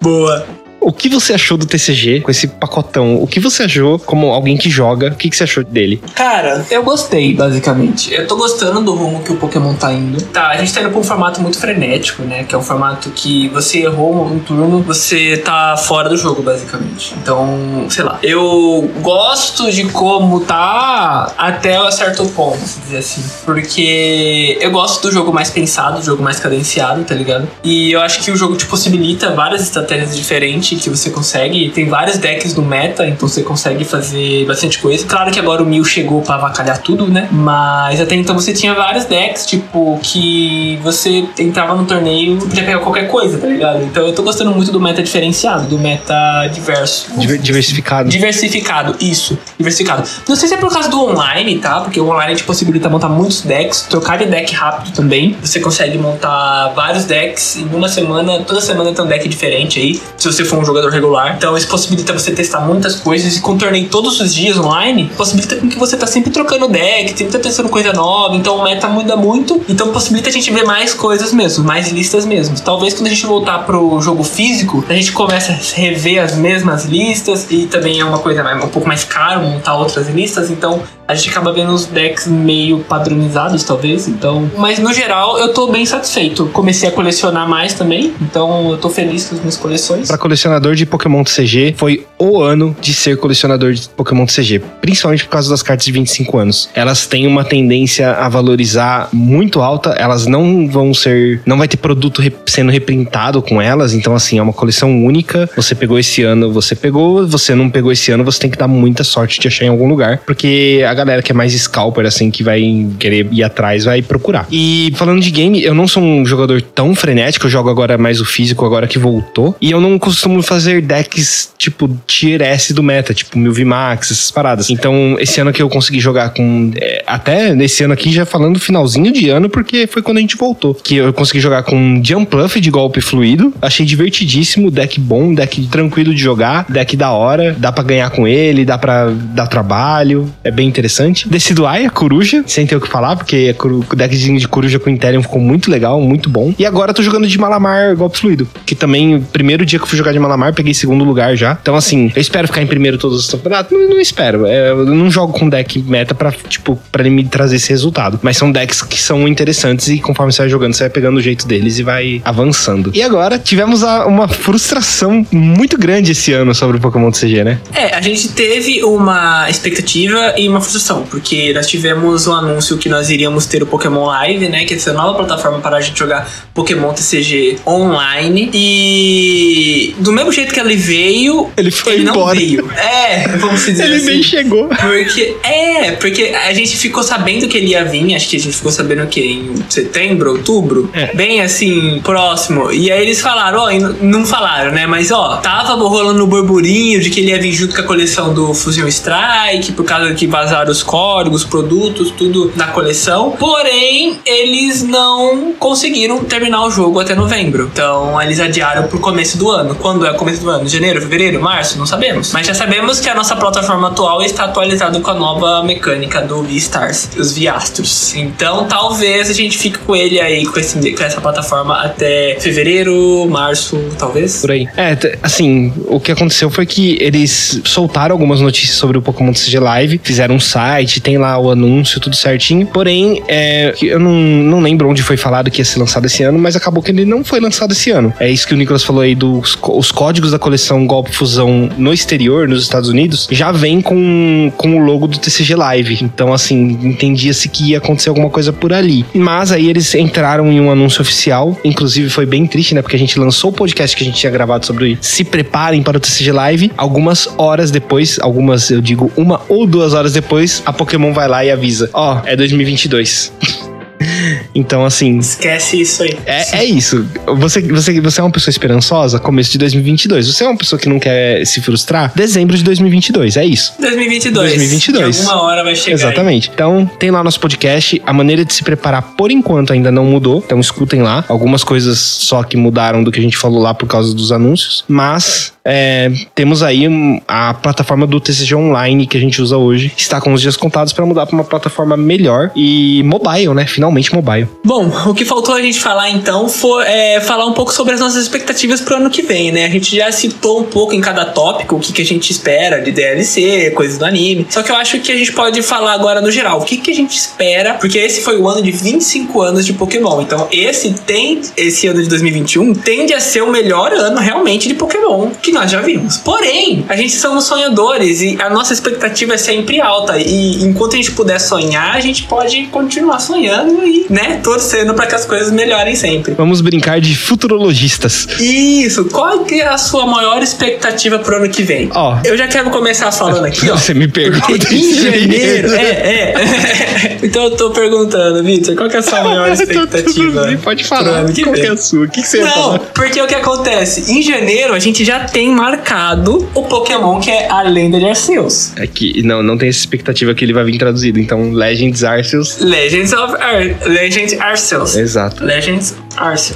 [0.00, 0.46] Boa.
[0.80, 3.22] O que você achou do TCG com esse pacotão?
[3.22, 5.08] O que você achou como alguém que joga?
[5.08, 6.02] O que, que você achou dele?
[6.14, 8.12] Cara, eu gostei, basicamente.
[8.14, 10.22] Eu tô gostando do rumo que o Pokémon tá indo.
[10.24, 12.44] Tá, a gente tá indo pra um formato muito frenético, né?
[12.44, 17.14] Que é um formato que você errou um turno, você tá fora do jogo, basicamente.
[17.22, 18.18] Então, sei lá.
[18.22, 23.22] Eu gosto de como tá até um certo ponto, se dizer assim.
[23.44, 27.46] Porque eu gosto do jogo mais pensado, do jogo mais cadenciado, tá ligado?
[27.62, 30.69] E eu acho que o jogo te possibilita várias estratégias diferentes.
[30.76, 31.70] Que você consegue.
[31.70, 35.04] Tem vários decks no meta, então você consegue fazer bastante coisa.
[35.06, 37.28] Claro que agora o Mil chegou pra avacalhar tudo, né?
[37.30, 42.64] Mas até então você tinha vários decks, tipo, que você entrava no torneio e podia
[42.64, 43.82] pegar qualquer coisa, tá ligado?
[43.84, 47.08] Então eu tô gostando muito do meta diferenciado, do meta diverso.
[47.16, 48.08] Diver- diversificado.
[48.08, 50.08] Diversificado, isso, diversificado.
[50.28, 51.80] Não sei se é por causa do online, tá?
[51.80, 55.36] Porque o online te possibilita montar muitos decks, trocar de deck rápido também.
[55.42, 60.00] Você consegue montar vários decks em uma semana, toda semana tem um deck diferente aí,
[60.16, 61.34] se você for um jogador regular.
[61.36, 63.36] Então isso possibilita você testar muitas coisas.
[63.36, 67.10] E com torneio todos os dias online, possibilita com que você tá sempre trocando deck,
[67.16, 70.64] sempre tá testando coisa nova, então o meta muda muito, então possibilita a gente ver
[70.64, 72.58] mais coisas mesmo, mais listas mesmo.
[72.60, 76.84] Talvez quando a gente voltar pro jogo físico, a gente comece a rever as mesmas
[76.84, 77.46] listas.
[77.50, 81.30] E também é uma coisa um pouco mais caro montar outras listas, então a gente
[81.30, 84.06] acaba vendo os decks meio padronizados, talvez.
[84.08, 86.46] Então, mas no geral eu tô bem satisfeito.
[86.52, 90.08] Comecei a colecionar mais também, então eu tô feliz com as minhas coleções.
[90.08, 94.60] Pra colecionador de Pokémon TCG, foi o ano de ser colecionador de Pokémon TCG.
[94.80, 96.68] Principalmente por causa das cartas de 25 anos.
[96.74, 99.90] Elas têm uma tendência a valorizar muito alta.
[99.90, 101.40] Elas não vão ser.
[101.46, 103.92] Não vai ter produto rep- sendo reprintado com elas.
[103.94, 105.48] Então, assim, é uma coleção única.
[105.56, 107.26] Você pegou esse ano, você pegou.
[107.26, 109.88] Você não pegou esse ano, você tem que dar muita sorte de achar em algum
[109.88, 110.18] lugar.
[110.26, 114.46] Porque a galera que é mais scalper, assim, que vai querer ir atrás, vai procurar.
[114.50, 117.46] E falando de game, eu não sou um jogador tão frenético.
[117.46, 119.56] Eu jogo agora mais o físico, agora que voltou.
[119.60, 124.30] E eu não costumo fazer decks tipo tier S do meta, tipo Mil Max, essas
[124.30, 124.70] paradas.
[124.70, 126.70] Então, esse ano que eu consegui jogar com.
[126.76, 130.36] é, até nesse ano aqui, já falando finalzinho de ano, porque foi quando a gente
[130.36, 130.74] voltou.
[130.74, 133.52] Que eu consegui jogar com Jumpluff de golpe fluido.
[133.60, 137.54] Achei divertidíssimo, deck bom, deck tranquilo de jogar, deck da hora.
[137.58, 140.32] Dá pra ganhar com ele, dá pra dar trabalho.
[140.42, 140.89] É bem interessante.
[141.28, 144.90] Decidueye, a coruja, sem ter o que falar, porque coru- o deckzinho de coruja com
[144.90, 146.52] Interium ficou muito legal, muito bom.
[146.58, 148.48] E agora eu tô jogando de Malamar golpe fluido.
[148.66, 151.58] Que também, o primeiro dia que eu fui jogar de Malamar, peguei segundo lugar já.
[151.60, 153.72] Então, assim, eu espero ficar em primeiro todos os campeonatos.
[153.76, 154.46] Não, não espero.
[154.46, 158.18] É, eu não jogo com deck meta pra, tipo, pra ele me trazer esse resultado.
[158.22, 161.20] Mas são decks que são interessantes e conforme você vai jogando, você vai pegando o
[161.20, 162.90] jeito deles e vai avançando.
[162.94, 167.60] E agora, tivemos a- uma frustração muito grande esse ano sobre o Pokémon TCG, né?
[167.74, 170.79] É, a gente teve uma expectativa e uma frustração,
[171.10, 174.64] porque nós tivemos um anúncio que nós iríamos ter o Pokémon Live, né?
[174.64, 178.50] Que é essa nova plataforma para a gente jogar Pokémon TCG online.
[178.52, 182.38] E do mesmo jeito que ele veio, Ele foi ele não embora.
[182.38, 182.70] veio.
[182.72, 184.06] É, vamos dizer Ele assim.
[184.06, 184.68] nem chegou.
[184.68, 188.56] Porque, é, porque a gente ficou sabendo que ele ia vir, acho que a gente
[188.56, 189.20] ficou sabendo o quê?
[189.20, 190.90] Em setembro, outubro?
[190.92, 191.14] É.
[191.14, 192.72] Bem assim, próximo.
[192.72, 194.86] E aí eles falaram, ó, e não falaram, né?
[194.86, 198.32] Mas ó, tava rolando o burburinho de que ele ia vir junto com a coleção
[198.34, 203.32] do Fusion Strike, por causa que vazaram os códigos, produtos, tudo na coleção.
[203.38, 207.70] Porém, eles não conseguiram terminar o jogo até novembro.
[207.72, 209.74] Então, eles adiaram pro começo do ano.
[209.74, 210.68] Quando é o começo do ano?
[210.68, 211.78] Janeiro, fevereiro, março?
[211.78, 212.32] Não sabemos.
[212.32, 216.42] Mas já sabemos que a nossa plataforma atual está atualizada com a nova mecânica do
[216.42, 218.14] V-Stars, os V-Astros.
[218.16, 223.26] Então, talvez a gente fique com ele aí, com, esse, com essa plataforma até fevereiro,
[223.28, 224.40] março, talvez.
[224.40, 224.68] Por aí.
[224.76, 229.58] É, assim, o que aconteceu foi que eles soltaram algumas notícias sobre o Pokémon TCG
[229.58, 232.66] Live, fizeram um site, tem lá o anúncio, tudo certinho.
[232.66, 236.38] Porém, é, eu não, não lembro onde foi falado que ia ser lançado esse ano,
[236.38, 238.12] mas acabou que ele não foi lançado esse ano.
[238.18, 241.92] É isso que o Nicolas falou aí dos os códigos da coleção Golpe Fusão no
[241.92, 245.98] exterior, nos Estados Unidos, já vem com, com o logo do TCG Live.
[246.02, 249.04] Então, assim, entendia-se que ia acontecer alguma coisa por ali.
[249.14, 252.82] Mas aí eles entraram em um anúncio oficial, inclusive foi bem triste, né?
[252.82, 255.96] Porque a gente lançou o podcast que a gente tinha gravado sobre se preparem para
[255.96, 256.72] o TCG Live.
[256.76, 261.44] Algumas horas depois, algumas, eu digo, uma ou duas horas depois, a Pokémon vai lá
[261.44, 263.32] e avisa: Ó, é 2022.
[264.54, 266.16] então, assim, Esquece isso aí.
[266.26, 267.06] é, é isso.
[267.38, 269.18] Você, você, você é uma pessoa esperançosa?
[269.18, 270.26] Começo de 2022.
[270.28, 272.12] Você é uma pessoa que não quer se frustrar?
[272.14, 273.36] Dezembro de 2022.
[273.36, 273.74] É isso.
[273.78, 274.48] 2022.
[274.50, 275.16] 2022.
[275.16, 275.88] Que alguma hora vai chegar.
[275.88, 275.94] aí.
[275.94, 276.50] Exatamente.
[276.52, 278.00] Então, tem lá nosso podcast.
[278.06, 280.42] A maneira de se preparar, por enquanto, ainda não mudou.
[280.44, 281.24] Então, escutem lá.
[281.28, 284.84] Algumas coisas só que mudaram do que a gente falou lá por causa dos anúncios.
[284.88, 286.88] Mas, é, temos aí
[287.28, 289.92] a plataforma do TCG Online que a gente usa hoje.
[289.96, 293.66] Está com os dias contados para mudar para uma plataforma melhor e mobile, né?
[293.66, 294.48] Finalmente mobile.
[294.64, 298.00] Bom, o que faltou a gente falar então foi é, falar um pouco sobre as
[298.00, 299.66] nossas expectativas pro ano que vem, né?
[299.66, 302.80] A gente já citou um pouco em cada tópico o que, que a gente espera
[302.80, 304.46] de DLC, coisas do anime.
[304.50, 306.60] Só que eu acho que a gente pode falar agora no geral.
[306.60, 307.74] O que, que a gente espera?
[307.74, 310.20] Porque esse foi o ano de 25 anos de Pokémon.
[310.20, 314.74] Então, esse tem, esse ano de 2021, tende a ser o melhor ano realmente de
[314.74, 316.16] Pokémon que nós nós já vimos.
[316.18, 320.18] Porém, a gente somos sonhadores e a nossa expectativa é sempre alta.
[320.18, 325.06] E enquanto a gente puder sonhar, a gente pode continuar sonhando e, né, torcendo para
[325.06, 326.34] que as coisas melhorem sempre.
[326.34, 328.26] Vamos brincar de futurologistas.
[328.40, 329.04] Isso.
[329.06, 331.90] Qual é a sua maior expectativa pro ano que vem?
[331.94, 332.18] Ó.
[332.24, 333.76] Eu já quero começar falando aqui, ó.
[333.76, 337.18] Você me pergunta em janeiro, é, é.
[337.22, 340.58] então eu tô perguntando, Vitor, qual é a sua maior expectativa?
[340.62, 341.24] Pode falar.
[341.42, 342.04] Qual é a sua?
[342.04, 344.12] O que, que você Não, porque o que acontece?
[344.12, 348.72] Em janeiro a gente já tem marcado o Pokémon que é a lenda de Arceus.
[348.76, 351.18] É que não, não tem essa expectativa que ele vai vir traduzido.
[351.18, 352.58] Então, Legends Arceus.
[352.60, 354.96] Legends of Ar Legends Arceus.
[354.96, 355.44] Exato.
[355.44, 355.96] Legends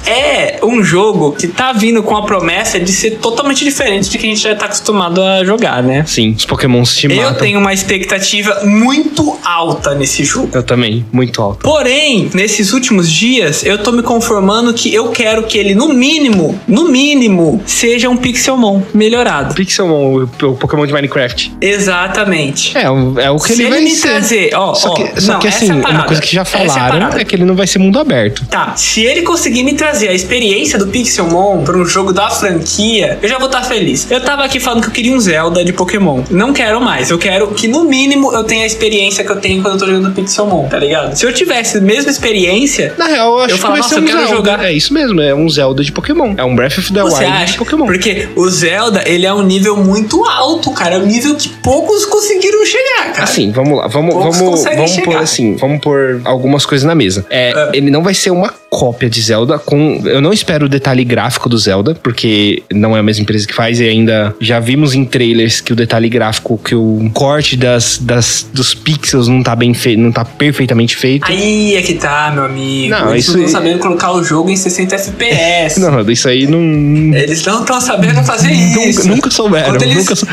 [0.05, 4.25] É um jogo que tá vindo com a promessa de ser totalmente diferente de que
[4.25, 6.03] a gente já tá acostumado a jogar, né?
[6.05, 7.35] Sim, os Pokémons te Eu matam.
[7.35, 10.49] tenho uma expectativa muito alta nesse jogo.
[10.53, 11.59] Eu também, muito alto.
[11.63, 16.59] Porém, nesses últimos dias, eu tô me conformando que eu quero que ele, no mínimo,
[16.67, 19.55] no mínimo, seja um Pixelmon melhorado.
[19.55, 21.53] Pixelmon, o, o Pokémon de Minecraft.
[21.61, 22.77] Exatamente.
[22.77, 24.07] É, o- é o que Se ele ele vai me ser.
[24.09, 26.03] trazer, ó, só ó, que, só não, que assim, é a uma parada.
[26.05, 27.21] coisa que já é falaram parada.
[27.21, 28.45] é, que ele não vai ser mundo aberto.
[28.47, 33.17] Tá, se ele conseguir me trazer a experiência do Pixelmon pra um jogo da franquia,
[33.21, 34.09] eu já vou estar feliz.
[34.09, 36.23] Eu tava aqui falando que eu queria um Zelda de Pokémon.
[36.29, 37.09] Não quero mais.
[37.09, 39.85] Eu quero que, no mínimo, eu tenha a experiência que eu tenho quando eu tô
[39.87, 41.15] jogando Pixelmon, tá ligado?
[41.15, 43.89] Se eu tivesse a mesma experiência, Na real, eu acho Eu que falo, vai nossa,
[43.95, 44.35] ser eu um quero Zelda.
[44.35, 44.65] jogar.
[44.65, 46.33] É isso mesmo, é um Zelda de Pokémon.
[46.37, 47.57] É um Breath of the Você Wild de acha?
[47.57, 47.85] Pokémon.
[47.85, 50.95] Porque o Zelda, ele é um nível muito alto, cara.
[50.95, 53.23] É um nível que poucos conseguiram chegar, cara.
[53.23, 55.19] Assim, vamos lá, vamos, Poucos vamos, vamos pôr chegar.
[55.19, 57.25] assim, vamos pôr algumas coisas na mesa.
[57.29, 57.69] É, É.
[57.77, 60.01] Ele não vai ser uma cópia de Zelda com.
[60.03, 63.53] Eu não espero o detalhe gráfico do Zelda, porque não é a mesma empresa que
[63.53, 67.97] faz, e ainda já vimos em trailers que o detalhe gráfico, que o corte das,
[68.01, 71.25] das, dos pixels não tá bem feito, não tá perfeitamente feito.
[71.25, 72.89] Aí é que tá, meu amigo.
[72.89, 75.79] Não, Eles isso não estão sabendo colocar o jogo em 60 FPS.
[75.85, 76.59] Não, isso aí não.
[77.15, 79.07] Eles não estão sabendo fazer Nunca, isso.
[79.07, 79.69] nunca souberam.
[79.69, 80.27] Quando eles, nunca sou...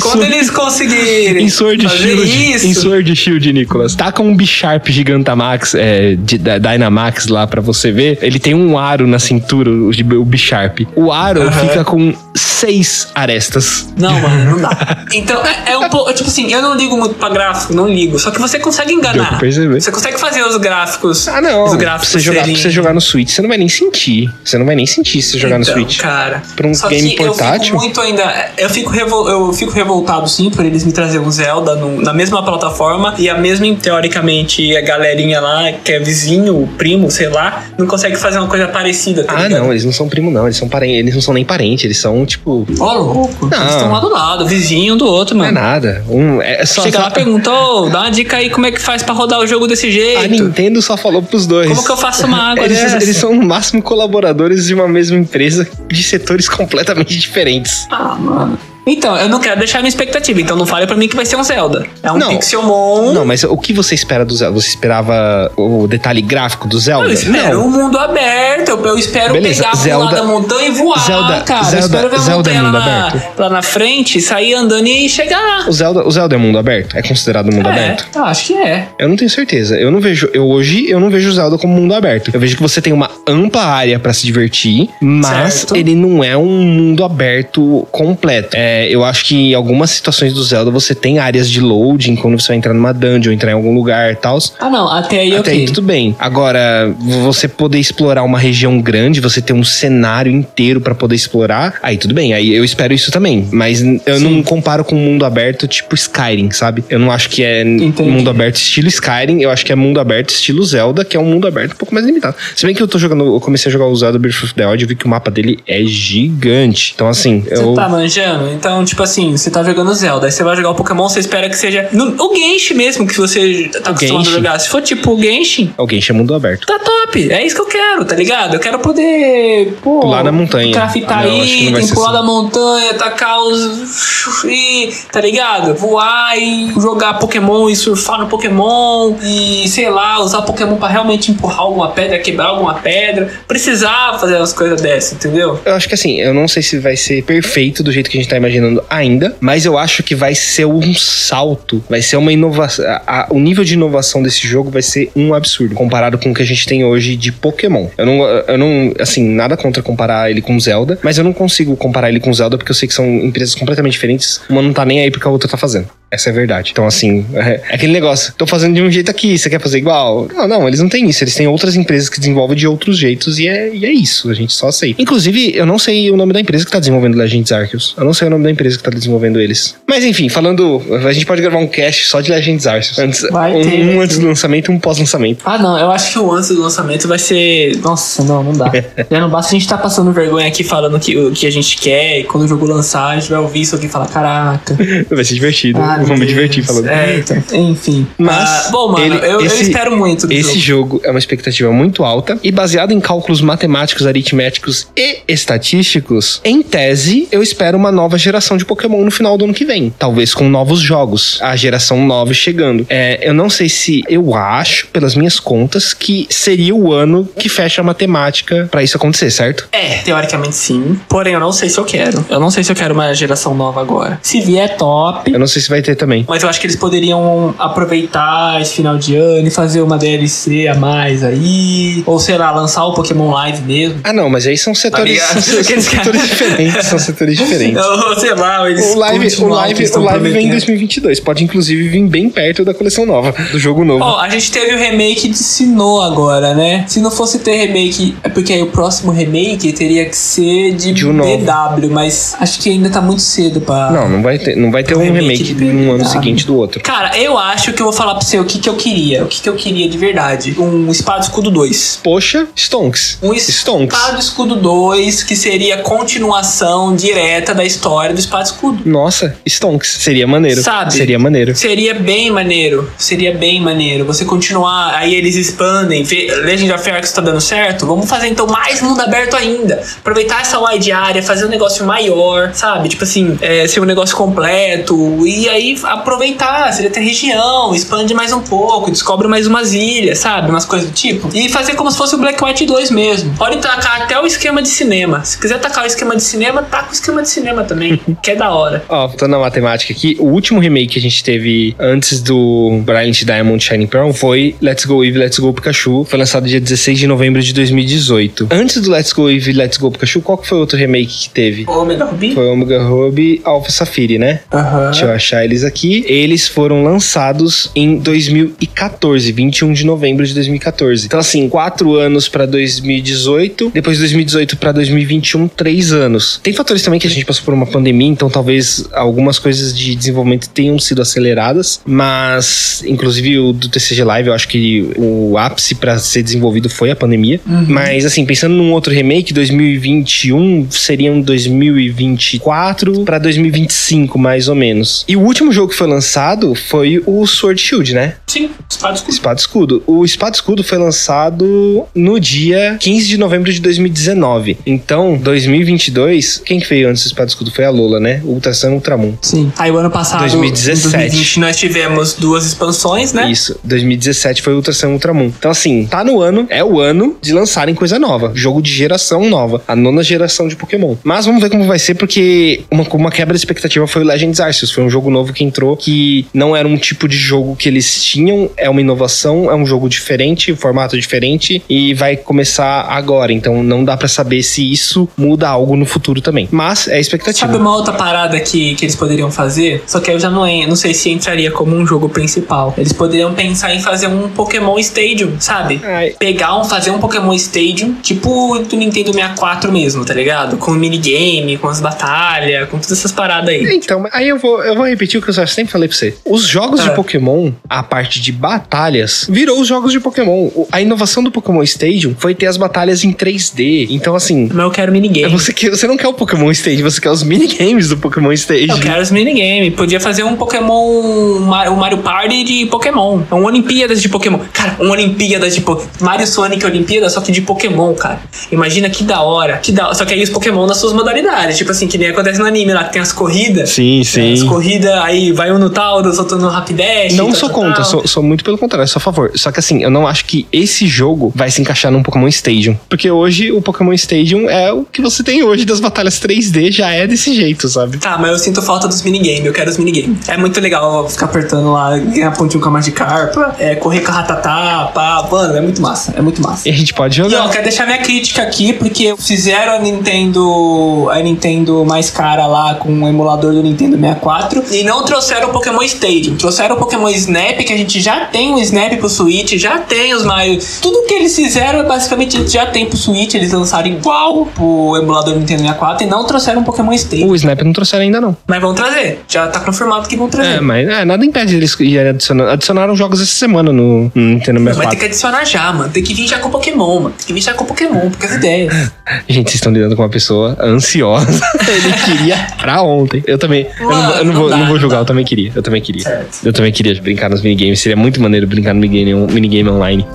[0.00, 2.54] Sword, eles conseguirem em Sword Shield.
[2.54, 3.94] isso, Em Sword Shield, Nicolas.
[3.94, 8.18] Tá com um Bisharp Gigantamax, é, de, da Dynamax lá pra você ver.
[8.22, 10.80] Ele tem um aro na cintura, o, o Bisharp.
[10.94, 11.52] O aro Aham.
[11.68, 13.88] fica com seis arestas.
[13.96, 15.04] Não, mano, não dá.
[15.14, 16.12] Então, é, é um pouco.
[16.12, 18.18] Tipo assim, eu não ligo muito pra gráfico, não ligo.
[18.18, 19.40] Só que você consegue pra enganar.
[19.40, 21.26] Você consegue fazer os gráficos.
[21.28, 21.64] Ah, não.
[21.64, 23.68] Os Pra gráficos você, jogar, pra serem- você jogar no Switch, você não vai nem
[23.70, 24.30] sentir.
[24.44, 25.98] Você não vai nem sentir se você jogar Então, no Switch.
[26.00, 27.64] Cara, Pra um game que eu portátil?
[27.64, 28.50] fico muito ainda.
[28.58, 32.12] Eu fico, revol, eu fico revoltado, sim, por eles me trazerem um Zelda no- na
[32.12, 37.64] mesma plataforma e a mesma, teoricamente, a galerinha lá, que é vizinho, primo, sei lá,
[37.78, 39.22] não consegue fazer uma coisa parecida.
[39.24, 39.60] Tá Ah, ligado?
[39.62, 40.44] não, eles não são primo, não.
[40.46, 40.68] Eles são.
[40.82, 42.66] Eles não são nem parentes, eles são, tipo.
[42.80, 43.46] Ó, louco.
[43.46, 43.60] Não.
[43.60, 45.60] Eles estão lá do lado, vizinho um do outro, Não é mano.
[45.66, 46.04] nada.
[46.08, 48.72] Um, é só, Chega só- lá e pergunta, ô, dá uma dica aí como é
[48.72, 50.20] que faz pra rodar o jogo desse jeito.
[50.20, 51.68] A Nintendo só falou pros dois.
[51.68, 55.16] Como que eu faço uma água Eles, eles são no máximo colaboradores de uma mesma
[55.16, 57.86] empresa de setores completamente diferentes.
[57.90, 58.58] Ah, mano.
[58.86, 61.36] Então, eu não quero deixar minha expectativa, então não fale pra mim que vai ser
[61.36, 61.86] um Zelda.
[62.02, 62.28] É um Não.
[62.30, 63.12] Pixelmon.
[63.12, 64.58] Não, mas o que você espera do Zelda?
[64.58, 67.06] Você esperava o detalhe gráfico do Zelda?
[67.06, 67.66] Eu espero Não.
[67.66, 71.40] um mundo aberto, eu- eu espero Beleza, pegar Zelda- pular da montanha e voar, Zelda-
[71.42, 71.60] cara.
[71.60, 73.40] eu Zelda- espero ver a Zelda é montanha mundo lá, aberto?
[73.40, 75.68] lá na frente, sair andando e chegar lá.
[75.68, 76.96] O Zelda, o Zelda é mundo aberto?
[76.96, 78.06] É considerado mundo aberto?
[78.14, 78.88] É, eu acho que é.
[78.98, 79.76] Eu não tenho certeza.
[79.78, 80.30] Eu não vejo.
[80.32, 82.30] Eu hoje eu não vejo o Zelda como mundo aberto.
[82.32, 85.76] Eu vejo que você tem uma ampla área pra se divertir, mas Certo.
[85.76, 88.56] ele não é um mundo aberto completo.
[88.56, 92.38] É, eu acho que em algumas situações do Zelda você tem áreas de loading quando
[92.40, 94.38] você vai entrar numa dungeon, entrar em algum lugar e tal.
[94.60, 95.52] Ah, não, até aí Até ok.
[95.52, 96.14] aí tudo bem.
[96.18, 101.78] Agora, você poder explorar uma região grande, você ter um cenário inteiro pra poder explorar,
[101.82, 102.32] aí tudo bem.
[102.34, 103.48] Aí eu espero isso também.
[103.52, 106.84] Mas eu não comparo com um mundo aberto tipo Skyrim, sabe?
[106.88, 108.02] Eu não acho que é Entendi.
[108.10, 111.24] mundo aberto estilo Skyrim, eu acho que é mundo aberto estilo Zelda, que é um
[111.24, 112.36] mundo aberto um pouco mais limitado.
[112.54, 114.66] Se bem que eu tô jogando, eu comecei a jogar o Zelda Breath of the
[114.66, 116.92] Wild, eu vi que o mapa dele é gigante.
[116.94, 118.48] Então assim, Você eu tá manjando?
[118.58, 121.48] Então, tipo assim, você tá jogando Zelda, aí você vai jogar o Pokémon, você espera
[121.48, 121.88] que seja.
[121.92, 124.32] No, o Genshin mesmo, que você tá acostumado a Genshin.
[124.32, 124.58] jogar.
[124.58, 126.66] Se for tipo o Genshin, alguém chama mundo aberto.
[126.66, 127.30] tá top.
[127.32, 128.54] É isso que eu quero, tá ligado?
[128.54, 129.74] Eu quero poder.
[129.82, 130.72] Pô, Pular na montanha.
[130.72, 132.12] Craftar vai item, pular assim.
[132.18, 134.44] da montanha, tacar os.
[134.44, 135.74] e, tá ligado?
[135.74, 141.30] Voar e jogar Pokémon e surfar no Pokémon e, sei lá, usar Pokémon pra realmente
[141.30, 143.30] empurrar alguma pedra, quebrar alguma pedra.
[143.46, 145.60] Precisava fazer umas coisas dessas, entendeu?
[145.64, 148.20] Eu acho que assim, eu não sei se vai ser perfeito do jeito que a
[148.20, 148.47] gente tá imaginando
[148.88, 152.84] ainda, mas eu acho que vai ser um salto, vai ser uma inovação.
[153.30, 156.46] o nível de inovação desse jogo vai ser um absurdo, comparado com o que a
[156.46, 157.88] gente tem hoje de Pokémon.
[157.96, 161.76] Eu não, eu não, assim, nada contra comparar ele com Zelda, mas eu não consigo
[161.76, 164.84] comparar ele com Zelda porque eu sei que são empresas completamente diferentes, uma não tá
[164.84, 165.88] nem aí porque a outra tá fazendo.
[166.10, 166.70] Essa é a verdade.
[166.72, 168.32] Então, assim, é, é aquele negócio.
[168.36, 170.26] Tô fazendo de um jeito aqui, você quer fazer igual?
[170.34, 171.22] Não, não, eles não têm isso.
[171.22, 174.30] Eles têm outras empresas que desenvolvem de outros jeitos e é, e é isso.
[174.30, 175.00] A gente só aceita.
[175.00, 177.94] Inclusive, eu não sei o nome da empresa que tá desenvolvendo Legends Arceus.
[177.96, 179.74] Eu não sei o nome da empresa que tá desenvolvendo eles.
[179.86, 180.82] Mas enfim, falando.
[181.06, 182.98] A gente pode gravar um cast só de Legends Arceus.
[182.98, 185.42] Antes, Vai um, ter, um antes do lançamento e um pós-lançamento.
[185.44, 187.76] Ah, não, eu acho que o antes do lançamento vai ser.
[187.78, 188.70] Nossa, não, não dá.
[189.10, 191.76] Já não basta a gente tá passando vergonha aqui falando que, o que a gente
[191.76, 194.76] quer, e quando o jogo lançar, a gente vai ouvir isso aqui e falar: caraca.
[195.10, 195.80] Vai ser divertido.
[195.80, 196.86] Ah, eu meu me divertir falando.
[196.88, 197.36] É, então,
[197.70, 198.06] enfim.
[198.18, 200.98] Mas Ah, bom, mano, ele- eu, eu esse- espero muito Esse jogo.
[200.98, 206.62] jogo é uma expectativa muito alta e baseado em cálculos matemáticos, aritméticos e estatísticos, em
[206.62, 209.92] tese, eu espero uma nova geração de Pokémon no final do ano que vem.
[209.98, 211.38] Talvez com novos jogos.
[211.42, 212.86] A geração 9 chegando.
[212.88, 217.48] É, eu não sei se eu acho, pelas minhas contas, que seria o ano que
[217.48, 219.68] fecha a matemática pra isso acontecer, certo?
[219.72, 220.98] É, teoricamente sim.
[221.08, 222.24] Porém, eu não sei se eu quero.
[222.28, 224.18] Eu não sei se eu quero uma geração nova agora.
[224.22, 225.32] Se vier, top.
[225.32, 226.24] Eu não sei se vai ter também.
[226.28, 230.68] Mas eu acho que eles poderiam aproveitar esse final de ano e fazer uma DLC
[230.68, 232.02] a mais aí.
[232.06, 234.00] Ou sei lá, lançar o Pokémon Live mesmo.
[234.04, 235.40] Ah, não, mas aí são setores, ligado?
[235.42, 236.86] são, setores diferentes.
[236.86, 237.82] São setores diferentes.
[238.18, 240.50] Ou sei lá, eles O live, o live, o live vem em prometendo.
[240.50, 241.20] 2022.
[241.20, 244.04] Pode inclusive vir bem perto da coleção nova, do jogo novo.
[244.04, 246.84] Ó, a gente teve o remake de Sinnoh agora, né?
[246.86, 250.92] Se não fosse ter remake, é porque aí o próximo remake teria que ser de,
[250.92, 251.16] De um.
[251.16, 253.90] DW, mas acho que ainda tá muito cedo pra.
[253.90, 256.82] Não, não vai ter, não vai ter um remake remake um ano seguinte do outro.
[256.82, 259.24] Cara, eu acho que eu vou falar pra você o que, que eu queria.
[259.24, 260.54] O que, que eu queria de verdade.
[260.58, 262.00] Um Espada Escudo 2.
[262.02, 263.18] Poxa, Stonks.
[263.22, 263.96] Um Stonks.
[263.96, 268.82] Espada Escudo 2, que seria continuação direta da história do Espada e Escudo.
[268.84, 269.98] Nossa, Stonks.
[270.00, 270.62] Seria maneiro.
[270.62, 270.92] Sabe?
[270.92, 271.54] Seria maneiro.
[271.54, 272.90] Seria bem maneiro.
[272.96, 274.04] Seria bem maneiro.
[274.04, 276.06] Você continuar, aí eles expandem.
[276.42, 277.86] Legend of Arceus tá dando certo.
[277.86, 279.82] Vamos fazer então mais mundo aberto ainda.
[279.98, 282.88] Aproveitar essa wide área, fazer um negócio maior, sabe?
[282.88, 285.26] Tipo assim, é, ser um negócio completo.
[285.26, 290.50] E aí aproveitar, seria ter região, expande mais um pouco, descobre mais umas ilhas, sabe?
[290.50, 291.28] Umas coisas do tipo.
[291.34, 293.34] E fazer como se fosse o Black White 2 mesmo.
[293.36, 295.24] Pode tacar até o esquema de cinema.
[295.24, 297.97] Se quiser tacar o esquema de cinema, taca o esquema de cinema também.
[298.22, 298.84] que é da hora.
[298.88, 300.16] Ó, tô na matemática aqui.
[300.18, 304.84] O último remake que a gente teve antes do Brilliant Diamond Shining Pearl foi Let's
[304.84, 306.04] Go Eevee, Let's Go Pikachu.
[306.04, 308.48] Foi lançado dia 16 de novembro de 2018.
[308.50, 311.30] Antes do Let's Go Eevee, Let's Go Pikachu, qual que foi o outro remake que
[311.30, 311.64] teve?
[311.68, 312.34] Omega Ruby?
[312.34, 314.40] Foi Omega Ruby Alpha Sapphire, né?
[314.52, 314.90] Aham.
[314.90, 316.04] Deixa eu achar eles aqui.
[316.06, 321.06] Eles foram lançados em 2014, 21 de novembro de 2014.
[321.06, 326.40] Então, assim, quatro anos pra 2018, depois de 2018 pra 2021, três anos.
[326.42, 329.94] Tem fatores também que a gente passou por uma pandemia, então talvez algumas coisas de
[329.94, 335.74] desenvolvimento tenham sido aceleradas, mas, inclusive, o do TCG Live, eu acho que o ápice
[335.74, 337.40] pra ser desenvolvido foi a pandemia.
[337.66, 345.04] Mas, assim, pensando num outro remake, 2021 seriam 2024 pra 2025, mais ou menos.
[345.08, 348.14] E o último jogo que foi lançado foi o Sword Shield, né?
[348.26, 349.12] Sim, espada escudo.
[349.12, 349.82] Espada Escudo.
[349.86, 354.58] O Espada Escudo foi lançado no dia 15 de novembro de 2019.
[354.66, 358.20] Então, 2022, quem que veio antes do Espada Escudo foi a Lola, né?
[358.24, 359.12] Ultra Sun e Ultramon.
[359.22, 359.52] Sim.
[359.58, 360.78] Aí o ano passado, 2017.
[360.78, 363.30] em 2020, nós tivemos duas expansões, né?
[363.30, 365.30] Isso, 2017 foi Ultra Sun e Ultramon.
[365.38, 368.32] Então, assim, tá no ano, é o ano de lançarem coisa nova.
[368.34, 369.62] Jogo de geração nova.
[369.66, 370.96] A nona geração de Pokémon.
[371.04, 374.40] Mas vamos ver como vai ser, porque uma, uma quebra de expectativa foi o Legends
[374.40, 374.72] Arceus.
[374.72, 378.02] Foi um jogo novo que entrou, que não era um tipo de jogo que eles
[378.02, 383.32] tinham, é uma inovação, é um jogo diferente, um formato diferente, e vai começar agora.
[383.32, 386.48] Então, não dá pra saber se isso muda algo no futuro também.
[386.50, 387.52] Mas é expectativa.
[387.52, 389.82] Sabe uma outra parada que, que eles poderiam fazer?
[389.86, 392.74] Só que eu já não, não sei se entraria como um jogo principal.
[392.76, 395.80] Eles poderiam pensar em fazer um Pokémon Stadium, sabe?
[395.84, 400.56] Ai, Pegar um, fazer um Pokémon Stadium, tipo do Nintendo 64 mesmo, tá ligado?
[400.56, 403.64] Com minigame, com as batalhas, com todas essas paradas aí.
[403.76, 406.14] Então, aí eu vou, eu vou repetir o que eu já sempre falei pra você.
[406.24, 406.92] Os jogos de Ah.
[406.92, 410.50] Pokémon, a parte de batalhas, virou os jogos de Pokémon.
[410.72, 413.86] A inovação do Pokémon Stadium foi ter as batalhas em 3D.
[413.90, 415.32] Então, assim, Mas eu quero minigame.
[415.32, 417.47] você, quer, você não quer o Pokémon Stadium, você quer os minigames
[417.88, 418.74] do Pokémon Stadium.
[418.76, 419.70] Eu quero os minigame.
[419.70, 421.40] Podia fazer um Pokémon.
[421.40, 423.20] Mar- um Mario Party de Pokémon.
[423.32, 424.38] Um Olimpíadas de Pokémon.
[424.52, 425.88] Cara, um Olimpíadas de Pokémon.
[426.00, 428.20] Mario Sonic Olimpíada, só que de Pokémon, cara.
[428.52, 429.58] Imagina que da hora.
[429.58, 429.92] Que da.
[429.94, 431.56] Só que aí os Pokémon nas suas modalidades.
[431.56, 433.70] Tipo assim, que nem acontece no anime lá, que tem as corridas.
[433.70, 437.14] Sim, As corridas, aí vai um no Taurus, outro no Rapidash.
[437.14, 439.32] Não sou contra, sou, sou muito pelo contrário, sou a favor.
[439.34, 442.76] Só que assim, eu não acho que esse jogo vai se encaixar num Pokémon Stadium.
[442.88, 446.90] Porque hoje o Pokémon Stadium é o que você tem hoje das batalhas 3D, já
[446.90, 447.98] é desse jeito, sabe?
[447.98, 450.18] Tá, mas eu sinto falta dos minigame, eu quero os minigame.
[450.28, 454.14] É muito legal ficar apertando lá, ganhar pontinho com a Magikarp, é, correr com a
[454.14, 456.68] Ratatá, pá, mano, é muito massa, é muito massa.
[456.68, 457.48] E a gente pode E ó, jogar.
[457.50, 462.92] quero deixar minha crítica aqui, porque fizeram a Nintendo a Nintendo mais cara lá com
[463.02, 466.36] o emulador do Nintendo 64 e não trouxeram o Pokémon Stadium.
[466.36, 470.14] Trouxeram o Pokémon Snap, que a gente já tem o Snap pro Switch, já tem
[470.14, 470.58] os Mario.
[470.80, 473.34] Tudo que eles fizeram, basicamente, já tem pro Switch.
[473.34, 477.27] Eles lançaram igual pro emulador Nintendo 64 e não trouxeram o Pokémon Stadium.
[477.28, 478.36] O Snap não trouxeram ainda, não.
[478.46, 479.20] Mas vão trazer.
[479.28, 480.56] Já tá confirmado que vão trazer.
[480.56, 482.50] É, mas é, nada impede eles irem adicionando.
[482.50, 484.98] Adicionaram jogos essa semana no, no Nintendo Mas tem 64.
[484.98, 485.90] que adicionar já, mano.
[485.92, 487.14] Tem que vir já com Pokémon, mano.
[487.18, 488.72] Tem que vir já com Pokémon, porque as ideias.
[489.28, 491.28] Gente, vocês estão lidando com uma pessoa ansiosa.
[491.68, 493.22] Ele queria pra ontem.
[493.26, 493.66] Eu também.
[493.78, 495.02] Eu não, vou- eu não Mano, vou, não não dá, vou não julgar, dá.
[495.02, 495.52] eu também queria.
[495.54, 496.02] Eu também queria.
[496.02, 496.38] Certo.
[496.44, 497.80] Eu também queria brincar nos minigames.
[497.80, 500.06] Seria muito maneiro brincar no minigame, minigame online.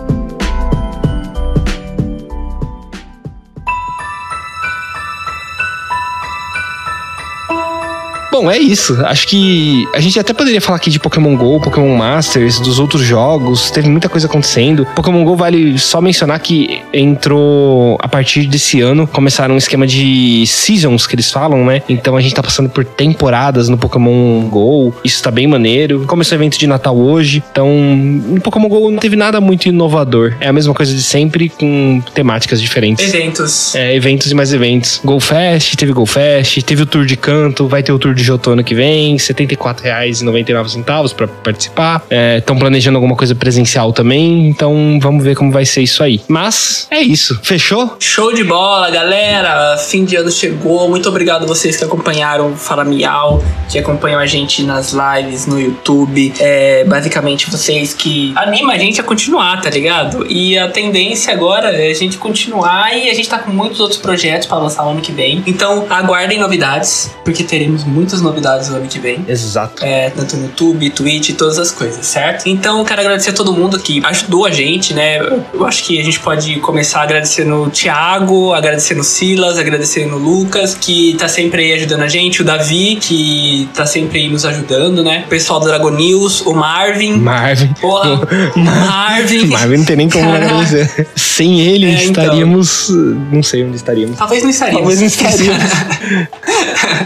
[8.43, 8.99] Bom, é isso.
[9.05, 13.01] Acho que a gente até poderia falar aqui de Pokémon GO, Pokémon Masters, dos outros
[13.01, 13.71] jogos.
[13.71, 14.85] Teve muita coisa acontecendo.
[14.93, 19.07] Pokémon GO vale só mencionar que entrou a partir desse ano.
[19.07, 21.83] Começaram um esquema de seasons que eles falam, né?
[21.87, 24.93] Então a gente tá passando por temporadas no Pokémon GO.
[25.05, 26.03] Isso tá bem maneiro.
[26.05, 27.41] Começou o evento de Natal hoje.
[27.49, 30.35] Então, no Pokémon GO não teve nada muito inovador.
[30.41, 33.07] É a mesma coisa de sempre, com temáticas diferentes.
[33.07, 33.73] Eventos.
[33.73, 34.99] É, eventos e mais eventos.
[35.01, 38.32] Go Fest, teve Go Fest, teve o Tour de Canto, vai ter o Tour de
[38.45, 42.05] Ano que vem, R$ 74,99 pra participar.
[42.37, 46.21] Estão planejando alguma coisa presencial também, então vamos ver como vai ser isso aí.
[46.27, 47.39] Mas é isso.
[47.41, 47.95] Fechou?
[47.99, 49.77] Show de bola, galera!
[49.77, 50.89] Fim de ano chegou.
[50.89, 55.59] Muito obrigado vocês que acompanharam o Fala Miau, que acompanham a gente nas lives no
[55.59, 56.33] YouTube.
[56.39, 60.25] É, basicamente, vocês que animam a gente a continuar, tá ligado?
[60.29, 63.99] E a tendência agora é a gente continuar e a gente tá com muitos outros
[63.99, 65.43] projetos pra lançar ano que vem.
[65.45, 69.23] Então, aguardem novidades, porque teremos muitas novidades no ano que vem.
[69.27, 69.83] Exato.
[69.85, 72.47] É, tanto no YouTube, Twitch, todas as coisas, certo?
[72.47, 75.19] Então, quero agradecer a todo mundo que ajudou a gente, né?
[75.53, 80.17] Eu acho que a gente pode começar agradecendo o Thiago, agradecendo o Silas, agradecendo o
[80.19, 84.45] Lucas, que tá sempre aí ajudando a gente, o Davi, que tá sempre aí nos
[84.45, 85.23] ajudando, né?
[85.25, 87.17] O pessoal do Dragon News, o Marvin.
[87.17, 87.73] Marvin.
[87.81, 88.21] Porra,
[88.55, 89.47] Marvin.
[89.47, 91.07] Marvin não tem nem como agradecer.
[91.15, 92.23] Sem ele, É, então.
[92.23, 92.89] estaríamos.
[93.31, 94.17] Não sei onde estaríamos.
[94.17, 94.81] Talvez não estaríamos.
[94.81, 95.63] Talvez não estaríamos.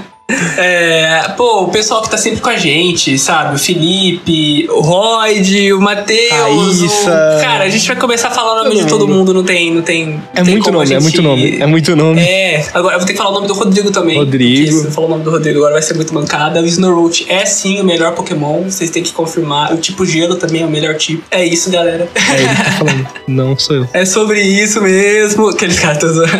[0.58, 3.56] É, pô, o pessoal que tá sempre com a gente, sabe?
[3.56, 6.82] O Felipe, o Royd, o Matheus.
[6.82, 7.08] O-
[7.42, 9.34] Cara, a gente vai começar a falar o nome Todo de todo mundo.
[9.34, 9.74] não tem.
[9.74, 11.58] Não tem É tem muito nome, é gente- muito nome.
[11.62, 12.22] É muito nome.
[12.22, 14.18] É, agora eu vou ter que falar o nome do Rodrigo também.
[14.18, 14.72] Rodrigo.
[14.82, 16.62] Se eu falar o nome do Rodrigo agora vai ser muito mancada.
[16.62, 19.74] O Snorroot é sim o melhor Pokémon, vocês têm que confirmar.
[19.74, 21.24] O tipo gelo também é o melhor tipo.
[21.32, 22.10] É isso, galera.
[22.16, 23.08] É ele que tá falando.
[23.28, 23.90] Não sou eu.
[23.94, 25.48] É sobre isso mesmo.
[25.50, 26.32] Aqueles caras tão zoando.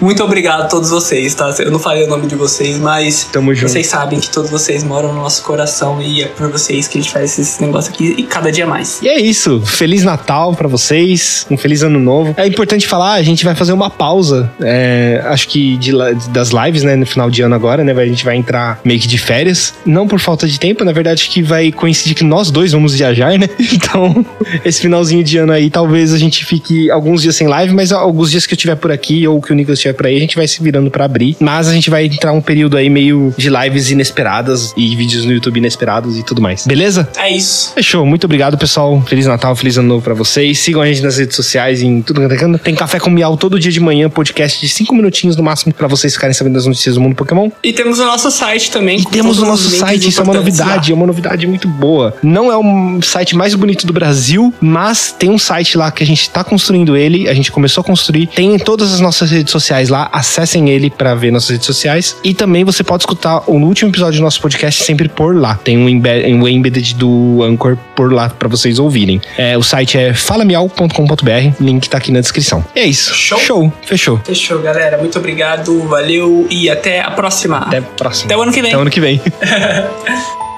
[0.00, 1.54] Muito obrigado a todos vocês, tá?
[1.60, 3.70] Eu não falei o nome de vocês, mas Tamo junto.
[3.70, 7.00] vocês sabem que todos vocês moram no nosso coração e é por vocês que a
[7.00, 9.00] gente faz esse negócio aqui e cada dia mais.
[9.02, 9.60] E é isso.
[9.64, 11.46] Feliz Natal pra vocês.
[11.50, 12.34] Um feliz ano novo.
[12.36, 14.50] É importante falar, a gente vai fazer uma pausa.
[14.60, 15.90] é, acho que de
[16.30, 16.96] das lives, né?
[16.96, 17.92] No final de ano agora, né?
[17.92, 19.74] A gente vai entrar meio que de férias.
[19.84, 23.38] Não por falta de tempo, na verdade, que vai coincidir que nós dois vamos viajar,
[23.38, 23.48] né?
[23.72, 24.24] Então,
[24.64, 28.30] esse finalzinho de ano aí, talvez a gente fique alguns dias sem live, mas alguns
[28.30, 30.36] dias que eu tiver por aqui ou que o Nicolas estiver por aí, a gente
[30.36, 31.36] vai se virando pra abrir.
[31.40, 35.32] Mas a gente vai entrar um período aí meio de lives inesperadas e vídeos no
[35.32, 36.66] YouTube inesperados e tudo mais.
[36.66, 37.08] Beleza?
[37.16, 37.72] É isso.
[37.74, 38.04] Fechou.
[38.06, 39.02] Muito obrigado, pessoal.
[39.06, 40.58] Feliz Natal, feliz ano novo pra vocês.
[40.58, 42.58] Sigam a gente nas redes sociais, em tudo quanto é.
[42.58, 45.86] Tem Café com Miau todo dia de manhã, podcast de 5 minutinhos no máximo pra
[45.86, 47.50] vocês ficarem sabendo das notícias do mundo Pokémon.
[47.62, 49.00] E temos o nosso site também.
[49.00, 52.14] E temos o nosso site, isso é uma novidade, é uma novidade muito boa.
[52.22, 56.06] Não é o site mais bonito do Brasil, mas tem um site lá que a
[56.06, 58.26] gente tá construindo ele, a gente começou a construir.
[58.26, 62.16] Tem em todas as nossas redes sociais lá, acessem ele pra ver nossas redes sociais.
[62.22, 65.56] E também você pode escutar o último episódio do nosso podcast sempre por lá.
[65.56, 69.20] Tem um, embed, um embedded do Anchor por lá pra vocês ouvirem.
[69.36, 72.64] É, o site é falamiau.com.br, link tá aqui na descrição.
[72.74, 73.14] É isso.
[73.14, 73.38] Show?
[73.38, 73.72] Show.
[73.82, 74.20] Fechou.
[74.24, 74.98] Fechou, galera.
[74.98, 77.58] Muito obrigado, valeu e até a próxima.
[77.58, 78.26] Até a próxima.
[78.26, 78.70] Até o ano que vem.
[78.70, 79.20] Até o ano que vem.